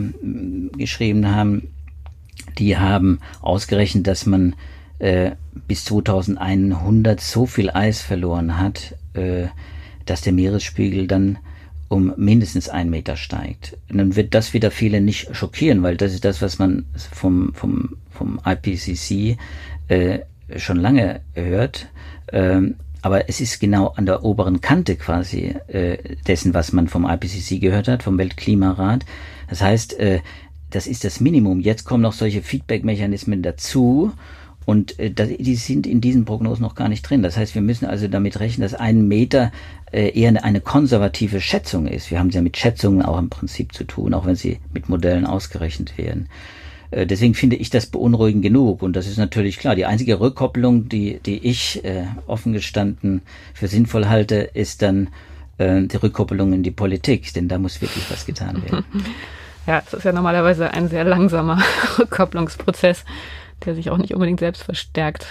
geschrieben 0.77 1.35
haben, 1.35 1.69
die 2.59 2.77
haben 2.77 3.21
ausgerechnet, 3.41 4.07
dass 4.07 4.27
man 4.27 4.55
äh, 4.99 5.33
bis 5.67 5.85
2100 5.87 7.21
so 7.21 7.47
viel 7.47 7.71
Eis 7.71 8.01
verloren 8.01 8.59
hat, 8.59 8.95
äh, 9.15 9.47
dass 10.07 10.23
der 10.23 10.33
Meeresspiegel 10.33 11.07
dann 11.07 11.39
um 11.89 12.13
mindestens 12.17 12.69
einen 12.69 12.91
Meter 12.91 13.17
steigt. 13.17 13.79
Und 13.91 13.99
dann 13.99 14.17
wird 14.17 14.35
das 14.35 14.53
wieder 14.53 14.71
viele 14.71 15.01
nicht 15.01 15.35
schockieren, 15.35 15.83
weil 15.83 15.97
das 15.97 16.13
ist 16.13 16.25
das, 16.25 16.43
was 16.43 16.59
man 16.59 16.85
vom, 17.13 17.55
vom, 17.55 17.97
vom 18.11 18.41
IPCC 18.45 19.39
äh, 19.89 20.21
schon 20.57 20.79
lange 20.79 21.21
hört. 21.35 21.89
Ähm, 22.33 22.77
aber 23.01 23.29
es 23.29 23.41
ist 23.41 23.61
genau 23.61 23.89
an 23.89 24.07
der 24.07 24.25
oberen 24.25 24.61
Kante 24.61 24.97
quasi 24.97 25.55
äh, 25.69 25.99
dessen, 26.27 26.53
was 26.55 26.73
man 26.73 26.89
vom 26.89 27.09
IPCC 27.09 27.61
gehört 27.61 27.89
hat, 27.89 28.03
vom 28.03 28.19
Weltklimarat. 28.19 29.05
Das 29.49 29.63
heißt, 29.63 29.99
äh, 30.01 30.21
das 30.71 30.87
ist 30.87 31.05
das 31.05 31.21
Minimum. 31.21 31.61
Jetzt 31.61 31.85
kommen 31.85 32.03
noch 32.03 32.13
solche 32.13 32.43
Feedback-Mechanismen 32.43 33.43
dazu 33.43 34.13
und 34.69 34.99
äh, 34.99 35.11
die 35.11 35.55
sind 35.55 35.87
in 35.87 36.01
diesen 36.01 36.25
Prognosen 36.25 36.63
noch 36.63 36.75
gar 36.75 36.89
nicht 36.89 37.03
drin. 37.03 37.23
Das 37.23 37.37
heißt, 37.37 37.55
wir 37.55 37.63
müssen 37.63 37.87
also 37.87 38.09
damit 38.09 38.41
rechnen, 38.41 38.63
dass 38.63 38.75
ein 38.75 39.09
Meter 39.09 39.53
äh, 39.93 40.11
eher 40.11 40.45
eine 40.45 40.61
konservative 40.61 41.41
Schätzung 41.41 41.87
ist. 41.87 42.11
Wir 42.11 42.19
haben 42.19 42.29
es 42.29 42.35
ja 42.35 42.43
mit 42.43 42.57
Schätzungen 42.57 43.03
auch 43.03 43.19
im 43.19 43.31
Prinzip 43.31 43.73
zu 43.73 43.85
tun, 43.85 44.13
auch 44.13 44.27
wenn 44.27 44.37
sie 44.37 44.59
mit 44.75 44.89
Modellen 44.89 45.25
ausgerechnet 45.25 45.97
werden. 45.97 46.29
Äh, 46.91 47.07
deswegen 47.07 47.35
finde 47.35 47.57
ich 47.57 47.71
das 47.71 47.87
beunruhigend 47.87 48.43
genug. 48.43 48.83
Und 48.83 48.95
das 48.95 49.07
ist 49.07 49.19
natürlich 49.19 49.59
klar. 49.59 49.75
Die 49.75 49.87
einzige 49.87 50.21
Rückkopplung, 50.21 50.89
die, 50.89 51.21
die 51.25 51.47
ich 51.47 51.85
äh, 51.85 52.05
offen 52.27 52.53
gestanden 52.53 53.23
für 53.55 53.69
sinnvoll 53.69 54.07
halte, 54.07 54.37
ist 54.37 54.83
dann 54.83 55.09
äh, 55.59 55.83
die 55.83 55.97
Rückkopplung 55.97 56.53
in 56.53 56.63
die 56.63 56.71
Politik. 56.71 57.33
Denn 57.35 57.49
da 57.49 57.59
muss 57.59 57.81
wirklich 57.81 58.11
was 58.11 58.27
getan 58.27 58.63
werden. 58.65 58.85
Ja, 59.67 59.83
es 59.87 59.93
ist 59.93 60.05
ja 60.05 60.13
normalerweise 60.13 60.73
ein 60.73 60.89
sehr 60.89 61.05
langsamer 61.05 61.63
Rückkopplungsprozess, 61.99 63.05
der 63.67 63.75
sich 63.75 63.91
auch 63.91 63.99
nicht 63.99 64.15
unbedingt 64.15 64.41
selbst 64.41 64.63
verstärkt. 64.63 65.27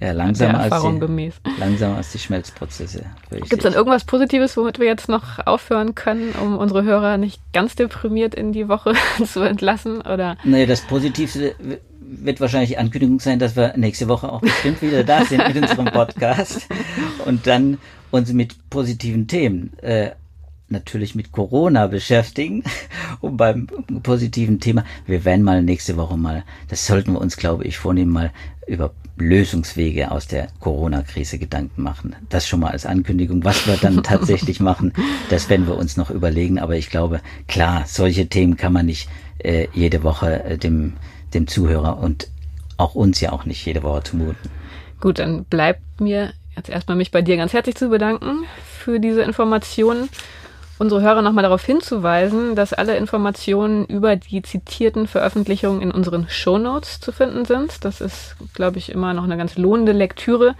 Ja, 0.00 0.12
langsamer, 0.12 0.60
als 0.60 0.82
die, 0.82 1.32
langsamer 1.58 1.96
als 1.96 2.12
die 2.12 2.18
Schmelzprozesse. 2.18 3.06
Gibt 3.30 3.52
es 3.52 3.58
dann 3.60 3.74
irgendwas 3.74 4.04
Positives, 4.04 4.56
womit 4.56 4.78
wir 4.78 4.86
jetzt 4.86 5.08
noch 5.08 5.46
aufhören 5.46 5.94
können, 5.94 6.34
um 6.42 6.58
unsere 6.58 6.82
Hörer 6.82 7.16
nicht 7.16 7.40
ganz 7.52 7.76
deprimiert 7.76 8.34
in 8.34 8.52
die 8.52 8.68
Woche 8.68 8.94
zu 9.24 9.40
entlassen? 9.40 10.00
Oder? 10.00 10.36
Nee, 10.44 10.66
das 10.66 10.80
Positivste 10.82 11.54
wird 12.00 12.40
wahrscheinlich 12.40 12.70
die 12.70 12.78
Ankündigung 12.78 13.20
sein, 13.20 13.38
dass 13.38 13.56
wir 13.56 13.76
nächste 13.76 14.08
Woche 14.08 14.30
auch 14.30 14.40
bestimmt 14.40 14.82
wieder 14.82 15.04
da 15.04 15.24
sind 15.24 15.46
mit 15.46 15.56
unserem 15.56 15.86
Podcast 15.86 16.66
und 17.24 17.46
dann 17.46 17.78
uns 18.10 18.32
mit 18.32 18.70
positiven 18.70 19.26
Themen 19.26 19.72
äh, 19.80 20.10
natürlich 20.68 21.14
mit 21.14 21.32
Corona 21.32 21.86
beschäftigen 21.86 22.64
und 23.20 23.36
beim 23.36 23.66
positiven 24.02 24.60
Thema. 24.60 24.84
Wir 25.06 25.24
werden 25.24 25.42
mal 25.42 25.62
nächste 25.62 25.96
Woche 25.96 26.16
mal, 26.16 26.44
das 26.68 26.86
sollten 26.86 27.12
wir 27.12 27.20
uns, 27.20 27.36
glaube 27.36 27.64
ich, 27.64 27.78
vornehmen, 27.78 28.12
mal 28.12 28.32
über 28.66 28.92
Lösungswege 29.16 30.10
aus 30.10 30.26
der 30.26 30.48
Corona-Krise 30.60 31.38
Gedanken 31.38 31.82
machen. 31.82 32.16
Das 32.30 32.48
schon 32.48 32.60
mal 32.60 32.70
als 32.70 32.86
Ankündigung. 32.86 33.44
Was 33.44 33.66
wir 33.66 33.76
dann 33.76 34.02
tatsächlich 34.02 34.60
machen, 34.60 34.92
das 35.30 35.48
werden 35.48 35.66
wir 35.68 35.76
uns 35.76 35.96
noch 35.96 36.10
überlegen. 36.10 36.58
Aber 36.58 36.76
ich 36.76 36.90
glaube, 36.90 37.20
klar, 37.46 37.84
solche 37.86 38.28
Themen 38.28 38.56
kann 38.56 38.72
man 38.72 38.86
nicht 38.86 39.08
äh, 39.38 39.68
jede 39.72 40.02
Woche 40.02 40.42
äh, 40.44 40.58
dem, 40.58 40.94
dem 41.32 41.46
Zuhörer 41.46 41.98
und 41.98 42.28
auch 42.76 42.94
uns 42.94 43.20
ja 43.20 43.32
auch 43.32 43.44
nicht 43.44 43.64
jede 43.64 43.82
Woche 43.82 44.02
zumuten. 44.02 44.50
Gut, 45.00 45.18
dann 45.18 45.44
bleibt 45.44 46.00
mir 46.00 46.32
jetzt 46.56 46.68
erstmal 46.68 46.96
mich 46.96 47.10
bei 47.10 47.22
dir 47.22 47.36
ganz 47.36 47.52
herzlich 47.52 47.76
zu 47.76 47.88
bedanken 47.88 48.44
für 48.78 48.98
diese 48.98 49.22
Informationen 49.22 50.08
unsere 50.78 51.02
Hörer 51.02 51.22
nochmal 51.22 51.44
darauf 51.44 51.64
hinzuweisen, 51.64 52.56
dass 52.56 52.72
alle 52.72 52.96
Informationen 52.96 53.84
über 53.86 54.16
die 54.16 54.42
zitierten 54.42 55.06
Veröffentlichungen 55.06 55.82
in 55.82 55.90
unseren 55.90 56.28
Shownotes 56.28 57.00
zu 57.00 57.12
finden 57.12 57.44
sind. 57.44 57.84
Das 57.84 58.00
ist, 58.00 58.36
glaube 58.54 58.78
ich, 58.78 58.90
immer 58.90 59.14
noch 59.14 59.24
eine 59.24 59.36
ganz 59.36 59.56
lohnende 59.56 59.92
Lektüre. 59.92 60.54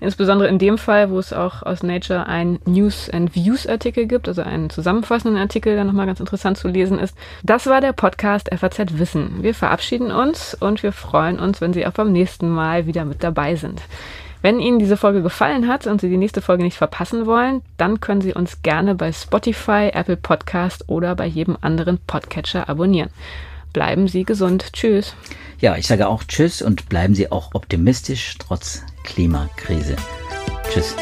Insbesondere 0.00 0.48
in 0.48 0.60
dem 0.60 0.78
Fall, 0.78 1.10
wo 1.10 1.18
es 1.18 1.32
auch 1.32 1.64
aus 1.64 1.82
Nature 1.82 2.26
ein 2.26 2.60
News 2.66 3.10
and 3.10 3.34
Views 3.34 3.66
Artikel 3.66 4.06
gibt, 4.06 4.28
also 4.28 4.42
einen 4.42 4.70
zusammenfassenden 4.70 5.40
Artikel, 5.40 5.74
der 5.74 5.82
nochmal 5.82 6.06
ganz 6.06 6.20
interessant 6.20 6.56
zu 6.56 6.68
lesen 6.68 7.00
ist. 7.00 7.16
Das 7.42 7.66
war 7.66 7.80
der 7.80 7.92
Podcast 7.92 8.48
FAZ 8.56 8.98
Wissen. 8.98 9.42
Wir 9.42 9.54
verabschieden 9.54 10.12
uns 10.12 10.54
und 10.54 10.84
wir 10.84 10.92
freuen 10.92 11.40
uns, 11.40 11.60
wenn 11.60 11.72
Sie 11.72 11.84
auch 11.84 11.92
beim 11.92 12.12
nächsten 12.12 12.48
Mal 12.48 12.86
wieder 12.86 13.04
mit 13.04 13.24
dabei 13.24 13.56
sind. 13.56 13.82
Wenn 14.40 14.60
Ihnen 14.60 14.78
diese 14.78 14.96
Folge 14.96 15.22
gefallen 15.22 15.66
hat 15.66 15.86
und 15.86 16.00
Sie 16.00 16.08
die 16.08 16.16
nächste 16.16 16.40
Folge 16.40 16.62
nicht 16.62 16.76
verpassen 16.76 17.26
wollen, 17.26 17.62
dann 17.76 18.00
können 18.00 18.20
Sie 18.20 18.34
uns 18.34 18.62
gerne 18.62 18.94
bei 18.94 19.12
Spotify, 19.12 19.90
Apple 19.92 20.16
Podcast 20.16 20.84
oder 20.88 21.16
bei 21.16 21.26
jedem 21.26 21.56
anderen 21.60 21.98
Podcatcher 22.06 22.68
abonnieren. 22.68 23.10
Bleiben 23.72 24.08
Sie 24.08 24.24
gesund. 24.24 24.72
Tschüss. 24.72 25.14
Ja, 25.60 25.76
ich 25.76 25.86
sage 25.86 26.08
auch 26.08 26.22
Tschüss 26.24 26.62
und 26.62 26.88
bleiben 26.88 27.14
Sie 27.14 27.32
auch 27.32 27.50
optimistisch 27.54 28.36
trotz 28.38 28.82
Klimakrise. 29.04 29.96
Tschüss. 30.70 30.94